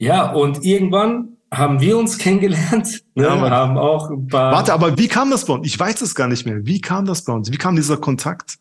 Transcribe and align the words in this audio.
Ja, 0.00 0.32
und 0.32 0.64
irgendwann 0.64 1.36
haben 1.52 1.80
wir 1.80 1.98
uns 1.98 2.16
kennengelernt, 2.18 3.02
ne, 3.14 3.24
Ja, 3.24 3.36
Mann. 3.36 3.50
haben 3.50 3.78
auch 3.78 4.10
ein 4.10 4.26
paar. 4.28 4.52
Warte, 4.52 4.72
aber 4.72 4.96
wie 4.98 5.08
kam 5.08 5.30
das 5.30 5.44
bei 5.44 5.52
uns? 5.54 5.66
Ich 5.66 5.78
weiß 5.78 6.00
es 6.00 6.14
gar 6.14 6.26
nicht 6.28 6.46
mehr. 6.46 6.64
Wie 6.64 6.80
kam 6.80 7.04
das 7.04 7.22
bei 7.24 7.32
uns? 7.32 7.52
Wie 7.52 7.56
kam 7.58 7.76
dieser 7.76 7.98
Kontakt? 7.98 8.56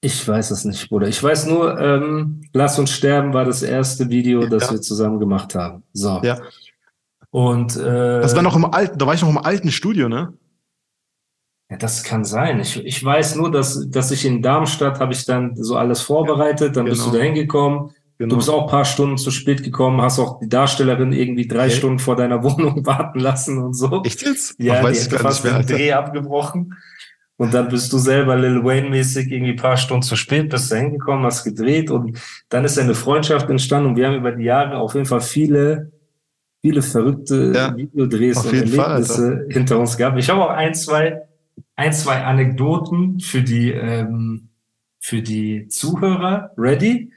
Ich 0.00 0.26
weiß 0.26 0.52
es 0.52 0.64
nicht, 0.64 0.88
Bruder. 0.88 1.08
Ich 1.08 1.22
weiß 1.22 1.46
nur, 1.46 1.78
ähm, 1.80 2.40
Lass 2.52 2.78
uns 2.78 2.92
sterben 2.92 3.34
war 3.34 3.44
das 3.44 3.62
erste 3.62 4.08
Video, 4.08 4.46
das 4.46 4.64
Ja. 4.66 4.72
wir 4.72 4.80
zusammen 4.80 5.18
gemacht 5.18 5.54
haben. 5.54 5.82
So. 5.92 6.20
Ja. 6.22 6.38
Und 7.30 7.76
äh, 7.76 8.20
Das 8.20 8.34
war 8.34 8.42
noch 8.42 8.56
im 8.56 8.64
alten, 8.64 8.96
da 8.96 9.06
war 9.06 9.14
ich 9.14 9.22
noch 9.22 9.28
im 9.28 9.38
alten 9.38 9.70
Studio, 9.70 10.08
ne? 10.08 10.32
ja, 11.70 11.76
das 11.76 12.02
kann 12.04 12.24
sein. 12.24 12.60
Ich, 12.60 12.82
ich 12.82 13.04
weiß 13.04 13.34
nur, 13.36 13.50
dass, 13.50 13.90
dass 13.90 14.10
ich 14.10 14.24
in 14.24 14.40
Darmstadt 14.40 15.00
habe 15.00 15.12
ich 15.12 15.26
dann 15.26 15.54
so 15.56 15.76
alles 15.76 16.00
vorbereitet, 16.00 16.76
dann 16.76 16.86
bist 16.86 17.00
genau. 17.02 17.12
du 17.12 17.18
da 17.18 17.24
hingekommen. 17.24 17.90
Genau. 18.18 18.30
Du 18.30 18.36
bist 18.36 18.50
auch 18.50 18.62
ein 18.62 18.68
paar 18.68 18.84
Stunden 18.84 19.16
zu 19.16 19.30
spät 19.30 19.62
gekommen, 19.62 20.02
hast 20.02 20.18
auch 20.18 20.40
die 20.40 20.48
Darstellerin 20.48 21.12
irgendwie 21.12 21.46
drei 21.46 21.66
Okay. 21.66 21.76
Stunden 21.76 21.98
vor 22.00 22.16
deiner 22.16 22.42
Wohnung 22.42 22.84
warten 22.84 23.20
lassen 23.20 23.58
und 23.58 23.74
so. 23.74 24.02
Echt 24.04 24.22
jetzt? 24.22 24.56
Ja, 24.58 24.74
Ach, 24.74 24.78
die 24.80 24.84
weiß 24.86 24.98
ich 24.98 25.04
hätte 25.04 25.22
gar 25.22 25.32
fast 25.32 25.44
den. 25.44 25.66
Dreh 25.66 25.92
abgebrochen. 25.92 26.74
Und 27.36 27.54
dann 27.54 27.68
bist 27.68 27.92
du 27.92 27.98
selber 27.98 28.36
Lil 28.36 28.64
Wayne-mäßig 28.64 29.30
irgendwie 29.30 29.52
ein 29.52 29.56
paar 29.56 29.76
Stunden 29.76 30.02
zu 30.02 30.16
spät, 30.16 30.48
bist 30.48 30.72
da 30.72 30.76
hingekommen, 30.76 31.24
hast 31.24 31.44
gedreht 31.44 31.88
und 31.88 32.18
dann 32.48 32.64
ist 32.64 32.76
eine 32.80 32.96
Freundschaft 32.96 33.48
entstanden 33.48 33.90
und 33.90 33.96
wir 33.96 34.08
haben 34.08 34.16
über 34.16 34.32
die 34.32 34.42
Jahre 34.42 34.78
auf 34.78 34.94
jeden 34.94 35.06
Fall 35.06 35.20
viele, 35.20 35.92
viele 36.62 36.82
verrückte 36.82 37.52
Ja, 37.54 37.76
Videodrehs 37.76 38.44
und 38.44 38.52
jeden 38.52 38.66
Fall, 38.72 38.90
Erlebnisse 38.90 39.46
hinter 39.50 39.78
uns 39.78 39.96
gehabt. 39.96 40.18
Ich 40.18 40.28
habe 40.28 40.44
auch 40.44 40.50
ein, 40.50 40.74
zwei, 40.74 41.22
ein, 41.76 41.92
zwei 41.92 42.24
Anekdoten 42.24 43.20
für 43.20 43.42
die, 43.42 43.70
ähm, 43.70 44.48
für 44.98 45.22
die 45.22 45.68
Zuhörer 45.68 46.50
ready. 46.58 47.12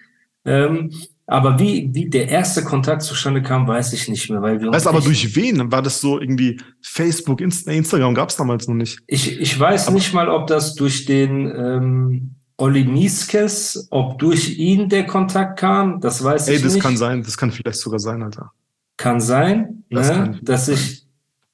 Ähm, 0.45 0.91
aber 1.27 1.59
wie, 1.59 1.89
wie 1.93 2.09
der 2.09 2.27
erste 2.27 2.63
Kontakt 2.63 3.03
zustande 3.03 3.41
kam, 3.41 3.65
weiß 3.67 3.93
ich 3.93 4.09
nicht 4.09 4.29
mehr, 4.29 4.41
weil 4.41 4.59
wir 4.59 4.69
Weißt 4.71 4.85
du, 4.85 4.89
aber 4.89 4.99
durch 4.99 5.33
wen? 5.35 5.71
War 5.71 5.81
das 5.81 6.01
so 6.01 6.19
irgendwie 6.19 6.59
Facebook, 6.81 7.39
Insta, 7.39 7.71
Instagram 7.71 8.13
gab's 8.13 8.35
damals 8.35 8.67
noch 8.67 8.75
nicht? 8.75 8.99
Ich, 9.07 9.39
ich 9.39 9.57
weiß 9.57 9.91
nicht 9.91 10.13
mal, 10.13 10.27
ob 10.29 10.47
das 10.47 10.75
durch 10.75 11.05
den 11.05 11.45
ähm, 11.55 12.35
Olli 12.57 12.83
Mieskes, 12.83 13.87
ob 13.91 14.19
durch 14.19 14.57
ihn 14.57 14.89
der 14.89 15.05
Kontakt 15.05 15.57
kam. 15.59 16.01
Das 16.01 16.23
weiß 16.23 16.49
Ey, 16.49 16.57
ich 16.57 16.63
das 16.63 16.73
nicht. 16.73 16.83
kann 16.83 16.97
sein, 16.97 17.23
das 17.23 17.37
kann 17.37 17.51
vielleicht 17.51 17.79
sogar 17.79 17.99
sein, 17.99 18.23
Alter. 18.23 18.51
Kann 18.97 19.21
sein, 19.21 19.83
Das 19.89 20.09
ne? 20.09 20.15
kann 20.15 20.39
dass 20.41 20.67
ich 20.67 21.05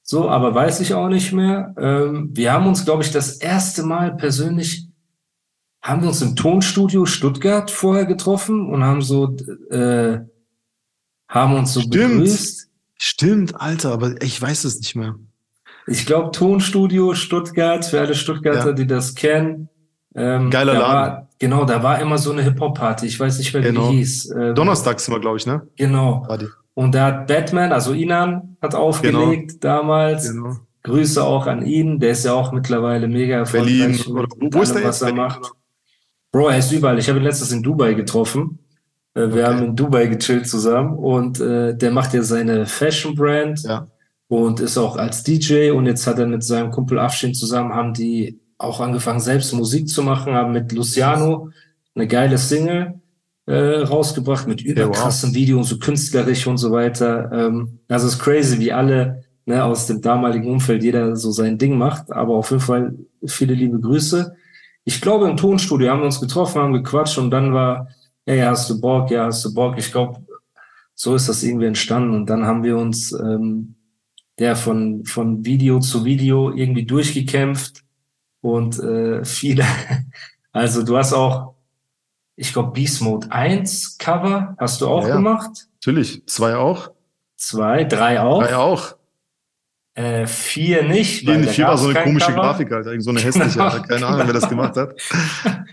so, 0.02 0.28
aber 0.28 0.54
weiß 0.54 0.80
ich 0.80 0.94
auch 0.94 1.08
nicht 1.08 1.32
mehr. 1.32 1.74
Ähm, 1.78 2.30
wir 2.32 2.52
haben 2.52 2.66
uns, 2.66 2.84
glaube 2.84 3.04
ich, 3.04 3.12
das 3.12 3.36
erste 3.36 3.82
Mal 3.84 4.16
persönlich 4.16 4.87
haben 5.88 6.02
wir 6.02 6.08
uns 6.08 6.22
im 6.22 6.36
Tonstudio 6.36 7.06
Stuttgart 7.06 7.70
vorher 7.70 8.04
getroffen 8.06 8.68
und 8.68 8.84
haben 8.84 9.02
so 9.02 9.34
äh, 9.70 10.18
haben 11.28 11.54
uns 11.54 11.72
so 11.74 11.80
Stimmt. 11.80 12.18
begrüßt. 12.18 12.68
Stimmt, 12.96 13.60
Alter, 13.60 13.92
aber 13.92 14.20
ich 14.22 14.40
weiß 14.40 14.64
es 14.64 14.78
nicht 14.78 14.96
mehr. 14.96 15.14
Ich 15.86 16.04
glaube, 16.04 16.30
Tonstudio 16.32 17.14
Stuttgart, 17.14 17.84
für 17.84 18.00
alle 18.00 18.14
Stuttgarter, 18.14 18.68
Ja. 18.68 18.72
die 18.72 18.86
das 18.86 19.14
kennen. 19.14 19.68
Ähm, 20.14 20.50
Geiler 20.50 20.74
Laden. 20.74 20.82
War, 20.82 21.28
genau, 21.38 21.64
da 21.64 21.82
war 21.82 22.00
immer 22.00 22.18
so 22.18 22.32
eine 22.32 22.42
Hip-Hop-Party. 22.42 23.06
Ich 23.06 23.18
weiß 23.20 23.38
nicht 23.38 23.52
mehr, 23.54 23.62
Genau. 23.62 23.88
wie 23.88 23.92
die 23.92 23.96
hieß. 23.98 24.30
Ähm, 24.32 24.54
Donnerstags 24.54 25.06
immer, 25.08 25.20
glaube 25.20 25.36
ich, 25.36 25.46
ne? 25.46 25.66
Genau. 25.76 26.26
Die. 26.40 26.46
Und 26.74 26.94
da 26.94 27.06
hat 27.06 27.26
Batman, 27.28 27.72
also 27.72 27.92
Inan, 27.92 28.56
hat 28.60 28.74
aufgelegt 28.74 29.62
damals. 29.64 30.30
Genau. 30.30 30.56
Grüße 30.82 31.22
auch 31.24 31.46
an 31.46 31.64
ihn. 31.64 31.98
Der 32.00 32.10
ist 32.10 32.24
ja 32.24 32.32
auch 32.34 32.52
mittlerweile 32.52 33.06
mega 33.08 33.42
Berlin. 33.44 33.80
erfolgreich 33.94 34.08
Oder, 34.08 34.22
mit, 34.22 34.42
mit 34.42 34.54
wo 34.54 34.62
ist 34.62 34.74
der 34.74 34.84
was 34.84 35.00
jetzt? 35.00 35.08
er 35.10 35.14
macht. 35.14 35.52
Bro, 36.32 36.48
er 36.48 36.58
ist 36.58 36.72
überall. 36.72 36.98
Ich 36.98 37.08
habe 37.08 37.18
ihn 37.18 37.24
letztens 37.24 37.52
in 37.52 37.62
Dubai 37.62 37.94
getroffen. 37.94 38.58
Äh, 39.14 39.20
Wir 39.20 39.26
Okay. 39.28 39.44
haben 39.44 39.64
in 39.64 39.76
Dubai 39.76 40.06
gechillt 40.06 40.46
zusammen 40.48 40.96
und 40.98 41.40
äh, 41.40 41.74
der 41.76 41.90
macht 41.90 42.12
ja 42.14 42.22
seine 42.22 42.66
Fashion 42.66 43.14
Brand 43.14 43.62
Ja. 43.64 43.88
und 44.28 44.60
ist 44.60 44.76
auch 44.78 44.96
als 44.96 45.22
DJ 45.22 45.70
und 45.70 45.86
jetzt 45.86 46.06
hat 46.06 46.18
er 46.18 46.26
mit 46.26 46.44
seinem 46.44 46.70
Kumpel 46.70 46.98
Afshin 46.98 47.34
zusammen 47.34 47.72
haben 47.74 47.94
die 47.94 48.38
auch 48.58 48.80
angefangen 48.80 49.20
selbst 49.20 49.52
Musik 49.54 49.88
zu 49.88 50.02
machen, 50.02 50.34
haben 50.34 50.52
mit 50.52 50.72
Luciano 50.72 51.50
eine 51.94 52.06
geile 52.08 52.36
Single 52.38 52.94
äh, 53.46 53.54
rausgebracht 53.82 54.46
mit 54.48 54.60
wow. 54.64 54.70
überkrassen 54.72 55.32
Videos, 55.34 55.68
so 55.70 55.78
künstlerisch 55.78 56.46
und 56.46 56.58
so 56.58 56.72
weiter. 56.72 57.30
Ähm, 57.32 57.78
also 57.88 58.06
es 58.08 58.14
ist 58.14 58.18
crazy, 58.18 58.58
wie 58.58 58.72
alle 58.72 59.22
ne, 59.46 59.64
aus 59.64 59.86
dem 59.86 60.02
damaligen 60.02 60.50
Umfeld 60.50 60.82
jeder 60.82 61.16
so 61.16 61.30
sein 61.30 61.56
Ding 61.56 61.78
macht, 61.78 62.12
aber 62.12 62.34
auf 62.34 62.50
jeden 62.50 62.60
Fall 62.62 62.94
viele 63.26 63.54
liebe 63.54 63.80
Grüße. 63.80 64.34
Ich 64.88 65.02
glaube, 65.02 65.28
im 65.28 65.36
Tonstudio 65.36 65.90
haben 65.90 66.00
wir 66.00 66.06
uns 66.06 66.18
getroffen, 66.18 66.62
haben 66.62 66.72
gequatscht 66.72 67.18
und 67.18 67.30
dann 67.30 67.52
war, 67.52 67.88
hey, 68.24 68.40
hast 68.40 68.70
du 68.70 68.80
Bock? 68.80 69.10
Ja, 69.10 69.26
hast 69.26 69.44
du 69.44 69.52
Bock? 69.52 69.76
Ich 69.76 69.92
glaube, 69.92 70.24
so 70.94 71.14
ist 71.14 71.28
das 71.28 71.42
irgendwie 71.42 71.66
entstanden 71.66 72.14
und 72.14 72.30
dann 72.30 72.46
haben 72.46 72.62
wir 72.64 72.78
uns 72.78 73.12
ähm, 73.12 73.74
ja 74.40 74.54
von, 74.54 75.04
von 75.04 75.44
Video 75.44 75.78
zu 75.78 76.06
Video 76.06 76.54
irgendwie 76.54 76.86
durchgekämpft 76.86 77.84
und 78.40 78.78
äh, 78.78 79.22
viele, 79.26 79.66
also 80.52 80.82
du 80.82 80.96
hast 80.96 81.12
auch, 81.12 81.52
ich 82.34 82.54
glaube, 82.54 82.72
Beast 82.72 83.02
Mode 83.02 83.30
1 83.30 83.98
Cover 83.98 84.56
hast 84.56 84.80
du 84.80 84.88
auch 84.88 85.02
Ja, 85.02 85.08
ja. 85.10 85.14
gemacht. 85.16 85.68
Natürlich. 85.74 86.26
Zwei 86.26 86.56
auch. 86.56 86.92
Zwei, 87.36 87.84
drei 87.84 88.22
auch. 88.22 88.42
Drei 88.42 88.56
auch. 88.56 88.96
Äh, 89.98 90.28
vier 90.28 90.84
nicht. 90.84 91.20
Vier, 91.24 91.48
vier 91.48 91.66
war 91.66 91.76
so 91.76 91.88
eine 91.88 92.00
komische 92.00 92.26
Cover. 92.26 92.42
Grafik. 92.42 92.70
Irgend 92.70 93.02
so 93.02 93.10
eine 93.10 93.18
hässliche, 93.18 93.50
Genau, 93.50 93.64
Alter. 93.64 93.88
Keine 93.88 94.06
Ahnung, 94.06 94.26
wer 94.28 94.32
das 94.32 94.48
gemacht 94.48 94.76
hat. 94.76 94.94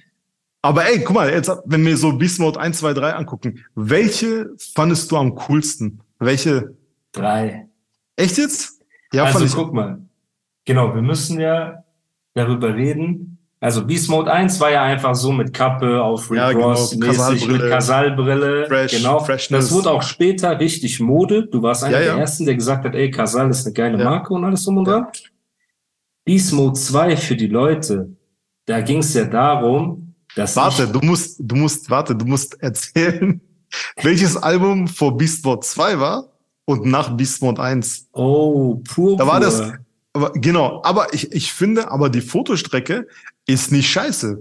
Aber 0.64 0.84
ey, 0.88 1.04
guck 1.04 1.16
mal, 1.16 1.30
jetzt, 1.30 1.52
wenn 1.66 1.86
wir 1.86 1.96
so 1.96 2.12
Beast 2.18 2.40
Mode 2.40 2.60
1, 2.60 2.80
2, 2.80 2.94
3 2.96 3.14
angucken, 3.14 3.64
welche 3.76 4.50
fandest 4.74 5.12
du 5.12 5.18
am 5.18 5.36
coolsten? 5.36 6.00
Welche? 6.18 6.74
Drei. 7.12 7.68
Echt 8.16 8.40
jetzt? 8.40 8.82
Ja, 9.14 9.26
also 9.26 9.38
fand 9.38 9.50
ich. 9.52 9.56
guck 9.56 9.74
mal. 9.76 10.00
Genau, 10.66 10.96
wir 10.96 11.04
müssen 11.04 11.40
ja 11.40 11.84
darüber 12.34 12.74
reden. 12.74 13.35
Also 13.62 13.86
Beast 13.86 14.10
Mode 14.10 14.32
1 14.32 14.60
war 14.60 14.72
ja 14.72 14.84
einfach 14.84 15.16
so 15.16 15.32
mit 15.32 15.54
Kappe 15.54 16.04
auf 16.04 16.30
Rick 16.30 16.38
Ja, 16.38 16.52
genau, 16.52 16.70
Ross 16.72 16.96
mäßig 16.96 17.18
Kasalbrille. 17.18 17.64
mit 17.64 17.72
Kasalbrille. 17.72 18.66
Fresh, 18.68 18.92
genau. 18.98 19.20
Freshness. 19.20 19.66
Das 19.66 19.74
wurde 19.74 19.92
auch 19.92 20.04
später 20.04 20.60
richtig 20.60 21.00
Mode. 21.00 21.48
Du 21.48 21.62
warst 21.64 21.84
einer 21.84 21.94
Ja, 21.94 22.00
der 22.00 22.08
ja. 22.16 22.18
ersten, 22.20 22.46
der 22.46 22.56
gesagt 22.56 22.86
hat, 22.86 22.94
ey, 22.96 23.10
Kasal 23.10 23.50
ist 23.50 23.66
eine 23.66 23.74
geile. 23.74 24.04
Marke 24.04 24.34
und 24.34 24.44
alles 24.44 24.66
drum 24.66 24.78
und 24.78 24.86
dran. 24.88 25.08
Beast 26.26 26.54
Mode 26.54 26.74
2 26.74 27.18
für 27.18 27.36
die 27.36 27.48
Leute, 27.48 28.10
da 28.66 28.82
ging 28.82 29.00
es 29.00 29.14
ja 29.14 29.26
darum, 29.26 30.16
dass 30.36 30.56
Warte, 30.56 30.88
du 30.88 31.00
musst, 31.00 31.38
du 31.40 31.56
musst, 31.56 31.90
warte, 31.90 32.16
du 32.16 32.26
musst 32.26 32.62
erzählen, 32.62 33.40
welches 34.02 34.36
Album 34.36 34.88
vor 34.88 35.16
Beast 35.16 35.46
Mode 35.46 35.62
2 35.62 36.00
war 36.00 36.30
und 36.66 36.86
nach 36.86 37.16
Beast 37.16 37.42
Mode 37.42 37.62
1. 37.62 38.10
oh, 38.14 38.76
pur, 38.76 39.18
Da 39.18 39.28
war 39.28 39.40
das, 39.40 39.72
aber 40.14 40.32
genau, 40.34 40.82
aber 40.84 41.14
ich, 41.14 41.32
ich 41.32 41.54
finde, 41.54 41.92
aber 41.92 42.10
die 42.10 42.22
Fotostrecke 42.22 43.08
ist 43.48 43.72
nicht 43.72 43.90
scheiße. 43.90 44.40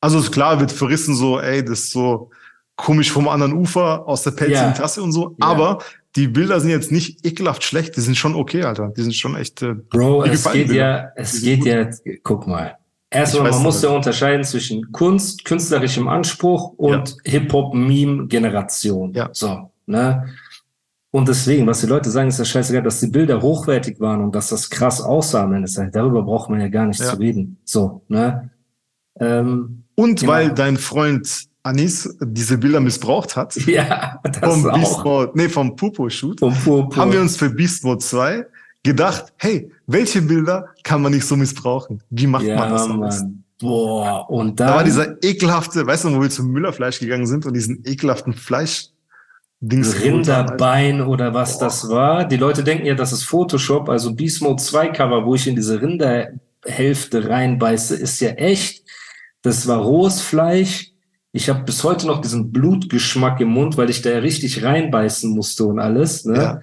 Also 0.00 0.18
ist 0.18 0.32
klar, 0.32 0.58
wird 0.60 0.72
verrissen 0.72 1.14
so, 1.14 1.38
ey, 1.40 1.64
das 1.64 1.80
ist 1.80 1.92
so 1.92 2.30
komisch 2.76 3.10
vom 3.12 3.28
anderen 3.28 3.52
Ufer 3.52 4.06
aus 4.08 4.22
der 4.22 4.32
pelzigen 4.32 4.70
Ja. 4.70 4.72
Tasse 4.72 5.02
und 5.02 5.12
so, 5.12 5.36
Ja. 5.40 5.46
aber 5.46 5.78
die 6.16 6.28
Bilder 6.28 6.60
sind 6.60 6.70
jetzt 6.70 6.90
nicht 6.92 7.24
ekelhaft 7.24 7.62
schlecht, 7.62 7.96
die 7.96 8.00
sind 8.00 8.16
schon 8.16 8.34
okay, 8.34 8.64
Alter. 8.64 8.92
Die 8.96 9.02
sind 9.02 9.14
schon 9.14 9.36
echt, 9.36 9.62
äh, 9.62 9.74
Bro, 9.74 10.24
es 10.24 10.50
geht 10.50 10.70
die 10.70 10.74
ja, 10.76 11.08
es 11.16 11.40
geht 11.40 11.64
ja, 11.64 11.88
guck 12.22 12.46
mal. 12.46 12.76
Erstmal, 13.10 13.50
man 13.50 13.62
muss 13.62 13.82
ja 13.82 13.90
unterscheiden 13.90 14.42
zwischen 14.42 14.90
Kunst, 14.90 15.44
künstlerischem 15.44 16.08
Anspruch 16.08 16.72
und 16.78 17.14
Hip-Hop-Meme-Generation. 17.24 19.12
Ja. 19.14 19.28
So, 19.32 19.70
ne? 19.86 20.28
Und 21.14 21.28
deswegen, 21.28 21.66
was 21.66 21.80
die 21.80 21.86
Leute 21.86 22.10
sagen, 22.10 22.28
ist 22.30 22.38
ja 22.38 22.44
scheißegal, 22.46 22.82
dass 22.82 22.98
die 23.00 23.06
Bilder 23.06 23.42
hochwertig 23.42 24.00
waren 24.00 24.22
und 24.24 24.34
dass 24.34 24.48
das 24.48 24.70
krass 24.70 25.00
aussah 25.02 25.44
am 25.44 25.52
Ende. 25.52 25.70
Tages. 25.70 25.92
Darüber 25.92 26.22
braucht 26.22 26.48
man 26.48 26.58
ja 26.60 26.68
gar 26.68 26.86
nicht 26.86 27.00
Ja. 27.00 27.10
zu 27.10 27.16
reden. 27.18 27.58
So, 27.64 28.02
ne? 28.08 28.50
Ähm, 29.20 29.84
und 29.94 30.20
Genau. 30.20 30.32
weil 30.32 30.50
dein 30.54 30.78
Freund 30.78 31.28
Anis 31.64 32.16
diese 32.22 32.56
Bilder 32.56 32.80
missbraucht 32.80 33.36
hat, 33.36 33.54
ja, 33.66 34.20
das 34.24 34.38
vom 34.38 34.62
Beast 34.72 34.94
auch. 34.94 35.04
Mode, 35.04 35.32
nee, 35.34 35.48
vom 35.50 35.76
pur. 35.76 36.08
haben 36.96 37.12
wir 37.12 37.20
uns 37.20 37.36
für 37.36 37.50
Beast 37.50 37.84
Mode 37.84 37.98
2 37.98 38.46
gedacht, 38.82 39.32
hey, 39.36 39.70
welche 39.86 40.22
Bilder 40.22 40.66
kann 40.82 41.02
man 41.02 41.12
nicht 41.12 41.26
so 41.26 41.36
missbrauchen? 41.36 42.02
Wie 42.08 42.26
macht 42.26 42.44
ja, 42.44 42.56
man 42.56 42.70
das 42.70 42.82
am 42.88 43.00
besten? 43.00 43.44
Boah, 43.60 44.28
und 44.30 44.58
dann. 44.58 44.68
Da 44.68 44.74
war 44.76 44.82
dieser 44.84 45.22
ekelhafte, 45.22 45.86
weißt 45.86 46.04
du, 46.04 46.16
wo 46.16 46.22
wir 46.22 46.30
zum 46.30 46.48
Müllerfleisch 46.50 46.98
gegangen 46.98 47.26
sind 47.26 47.46
und 47.46 47.52
diesen 47.54 47.84
ekelhaften 47.84 48.32
Fleisch. 48.32 48.88
Dings 49.64 50.02
Rinderbein 50.02 51.00
oder 51.00 51.34
was 51.34 51.58
Boah. 51.58 51.64
das 51.64 51.88
war. 51.88 52.24
Die 52.26 52.36
Leute 52.36 52.64
denken 52.64 52.84
ja, 52.84 52.94
das 52.94 53.12
ist 53.12 53.22
Photoshop. 53.22 53.88
Also 53.88 54.12
Beast 54.12 54.42
Mode 54.42 54.60
2 54.60 54.88
Cover, 54.88 55.24
wo 55.24 55.36
ich 55.36 55.46
in 55.46 55.54
diese 55.54 55.80
Rinderhälfte 55.80 57.28
reinbeiße, 57.28 57.94
ist 57.94 58.20
ja 58.20 58.30
echt. 58.30 58.82
Das 59.40 59.68
war 59.68 59.78
rohes 59.78 60.20
Fleisch. 60.20 60.90
Ich 61.30 61.48
habe 61.48 61.62
bis 61.62 61.84
heute 61.84 62.08
noch 62.08 62.20
diesen 62.20 62.50
Blutgeschmack 62.50 63.40
im 63.40 63.48
Mund, 63.48 63.76
weil 63.76 63.88
ich 63.88 64.02
da 64.02 64.10
ja 64.10 64.18
richtig 64.18 64.64
reinbeißen 64.64 65.30
musste 65.30 65.64
und 65.64 65.78
alles. 65.78 66.24
Ne? 66.24 66.36
Ja. 66.36 66.60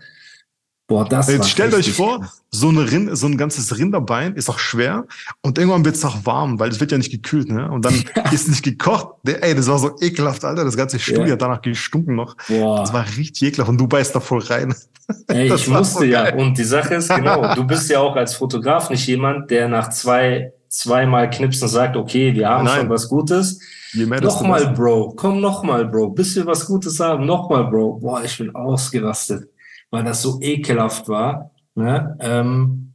Boah, 0.89 1.05
das 1.05 1.29
Jetzt 1.29 1.51
stellt 1.51 1.75
euch 1.75 1.93
vor, 1.93 2.27
so, 2.49 2.69
eine 2.69 2.91
Rind, 2.91 3.15
so 3.15 3.27
ein 3.27 3.37
ganzes 3.37 3.77
Rinderbein 3.77 4.33
ist 4.33 4.49
auch 4.49 4.57
schwer 4.57 5.05
und 5.43 5.59
irgendwann 5.59 5.85
wird 5.85 5.95
es 5.95 6.03
auch 6.03 6.25
warm, 6.25 6.59
weil 6.59 6.71
es 6.71 6.79
wird 6.79 6.91
ja 6.91 6.97
nicht 6.97 7.11
gekühlt, 7.11 7.51
ne? 7.51 7.69
Und 7.69 7.85
dann 7.85 7.93
ist 8.31 8.49
nicht 8.49 8.63
gekocht. 8.63 9.09
Ey, 9.23 9.53
das 9.53 9.67
war 9.67 9.77
so 9.77 9.95
ekelhaft, 10.01 10.43
Alter. 10.43 10.65
Das 10.65 10.75
ganze 10.75 10.97
Studio 10.97 11.25
ja. 11.25 11.31
hat 11.33 11.43
danach 11.43 11.61
gestunken 11.61 12.15
noch. 12.15 12.35
Boah. 12.47 12.79
Das 12.79 12.91
war 12.91 13.05
richtig 13.05 13.49
ekelhaft 13.49 13.69
und 13.69 13.77
du 13.77 13.87
beißt 13.87 14.15
da 14.15 14.19
voll 14.19 14.39
rein. 14.39 14.73
Ey, 15.27 15.53
ich 15.53 15.67
musste 15.67 15.99
so 15.99 16.03
ja. 16.03 16.33
Und 16.33 16.57
die 16.57 16.63
Sache 16.63 16.95
ist, 16.95 17.09
genau, 17.09 17.53
du 17.53 17.63
bist 17.65 17.87
ja 17.91 17.99
auch 17.99 18.15
als 18.15 18.33
Fotograf 18.33 18.89
nicht 18.89 19.05
jemand, 19.05 19.51
der 19.51 19.67
nach 19.67 19.91
zwei, 19.91 20.53
zweimal 20.69 21.29
Knipsen 21.29 21.67
sagt, 21.67 21.97
okay, 21.97 22.33
wir 22.33 22.49
haben 22.49 22.65
Nein. 22.65 22.79
schon 22.79 22.89
was 22.89 23.07
Gutes. 23.07 23.59
Nochmal, 23.93 24.73
Bro, 24.73 25.13
komm 25.15 25.39
nochmal, 25.39 25.85
Bro, 25.85 26.09
bis 26.09 26.35
wir 26.35 26.47
was 26.47 26.65
Gutes 26.65 26.99
haben, 26.99 27.27
nochmal, 27.27 27.65
Bro. 27.65 27.99
Boah, 27.99 28.23
ich 28.23 28.35
bin 28.39 28.55
ausgerastet 28.55 29.49
weil 29.91 30.03
das 30.03 30.21
so 30.21 30.39
ekelhaft 30.41 31.07
war. 31.09 31.51
Ne? 31.75 32.17
Ähm, 32.19 32.93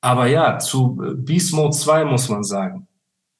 aber 0.00 0.26
ja, 0.26 0.58
zu 0.58 0.96
Beast 1.16 1.52
Mode 1.52 1.76
2 1.76 2.04
muss 2.04 2.28
man 2.28 2.42
sagen. 2.42 2.86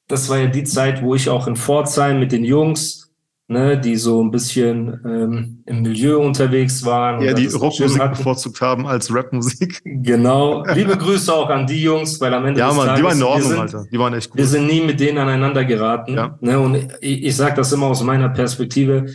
Das 0.07 0.29
war 0.29 0.37
ja 0.37 0.47
die 0.47 0.63
Zeit, 0.63 1.01
wo 1.01 1.15
ich 1.15 1.29
auch 1.29 1.47
in 1.47 1.55
Pforzheim 1.55 2.19
mit 2.19 2.31
den 2.31 2.43
Jungs, 2.43 3.11
ne, 3.47 3.79
die 3.79 3.95
so 3.95 4.23
ein 4.23 4.29
bisschen 4.29 4.99
ähm, 5.05 5.63
im 5.65 5.81
Milieu 5.81 6.19
unterwegs 6.19 6.83
waren. 6.85 7.21
Ja, 7.21 7.33
die 7.33 7.47
Rockmusik 7.47 8.09
bevorzugt 8.09 8.61
haben 8.61 8.85
als 8.85 9.13
Rapmusik. 9.13 9.81
Genau. 9.83 10.63
Liebe 10.73 10.97
Grüße 10.97 11.33
auch 11.33 11.49
an 11.49 11.65
die 11.65 11.81
Jungs, 11.81 12.19
weil 12.19 12.33
am 12.33 12.45
Ende 12.45 12.59
ja, 12.59 12.67
des 12.67 12.77
Mann, 12.77 12.87
Tages, 12.87 12.99
die 12.99 13.05
waren 13.05 13.17
in 13.17 13.23
Ordnung, 13.23 13.49
sind, 13.49 13.59
Alter. 13.59 13.85
Die 13.91 13.99
waren 13.99 14.13
echt 14.13 14.29
gut. 14.29 14.37
Wir 14.37 14.47
sind 14.47 14.67
nie 14.67 14.81
mit 14.81 14.99
denen 14.99 15.17
aneinander 15.17 15.65
geraten. 15.65 16.13
Ja. 16.13 16.37
Ne, 16.41 16.59
und 16.59 16.75
ich, 17.01 17.23
ich 17.23 17.35
sage 17.35 17.55
das 17.55 17.71
immer 17.71 17.87
aus 17.87 18.03
meiner 18.03 18.29
Perspektive 18.29 19.05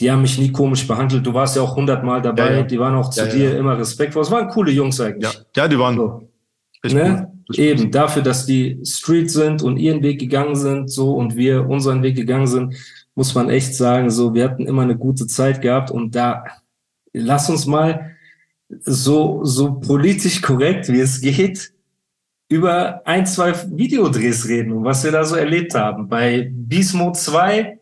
die 0.00 0.10
haben 0.10 0.22
mich 0.22 0.38
nie 0.38 0.50
komisch 0.50 0.86
behandelt. 0.86 1.24
Du 1.26 1.34
warst 1.34 1.56
ja 1.56 1.62
auch 1.62 1.76
hundertmal 1.76 2.22
dabei. 2.22 2.50
Ja, 2.50 2.56
ja. 2.58 2.62
Die 2.62 2.78
waren 2.78 2.94
auch 2.94 3.10
zu 3.10 3.20
ja, 3.20 3.26
dir 3.26 3.56
immer 3.56 3.78
respektvoll. 3.78 4.22
Es 4.22 4.30
waren 4.30 4.48
coole 4.48 4.72
Jungs 4.72 5.00
eigentlich. 5.00 5.32
Ja, 5.32 5.40
ja 5.56 5.68
die 5.68 5.78
waren. 5.78 5.96
So. 5.96 6.28
Ne? 6.84 7.32
Eben 7.54 7.90
dafür, 7.90 8.22
dass 8.22 8.46
die 8.46 8.80
Street 8.84 9.30
sind 9.30 9.62
und 9.62 9.76
ihren 9.76 10.02
Weg 10.02 10.18
gegangen 10.18 10.56
sind, 10.56 10.90
so 10.90 11.14
und 11.14 11.36
wir 11.36 11.68
unseren 11.68 12.02
Weg 12.02 12.16
gegangen 12.16 12.46
sind, 12.46 12.74
muss 13.14 13.34
man 13.34 13.50
echt 13.50 13.74
sagen, 13.74 14.10
so 14.10 14.34
wir 14.34 14.44
hatten 14.44 14.66
immer 14.66 14.82
eine 14.82 14.96
gute 14.96 15.26
Zeit 15.26 15.60
gehabt 15.60 15.90
und 15.90 16.14
da 16.14 16.44
lass 17.12 17.50
uns 17.50 17.66
mal 17.66 18.12
so 18.80 19.44
so 19.44 19.74
politisch 19.74 20.40
korrekt 20.40 20.88
wie 20.88 21.00
es 21.00 21.20
geht 21.20 21.72
über 22.48 23.06
ein 23.06 23.26
zwei 23.26 23.54
Videodrehs 23.70 24.46
reden 24.46 24.72
und 24.72 24.84
was 24.84 25.04
wir 25.04 25.12
da 25.12 25.24
so 25.24 25.36
erlebt 25.36 25.74
haben. 25.74 26.08
Bei 26.08 26.52
Mode 26.52 27.18
2 27.18 27.78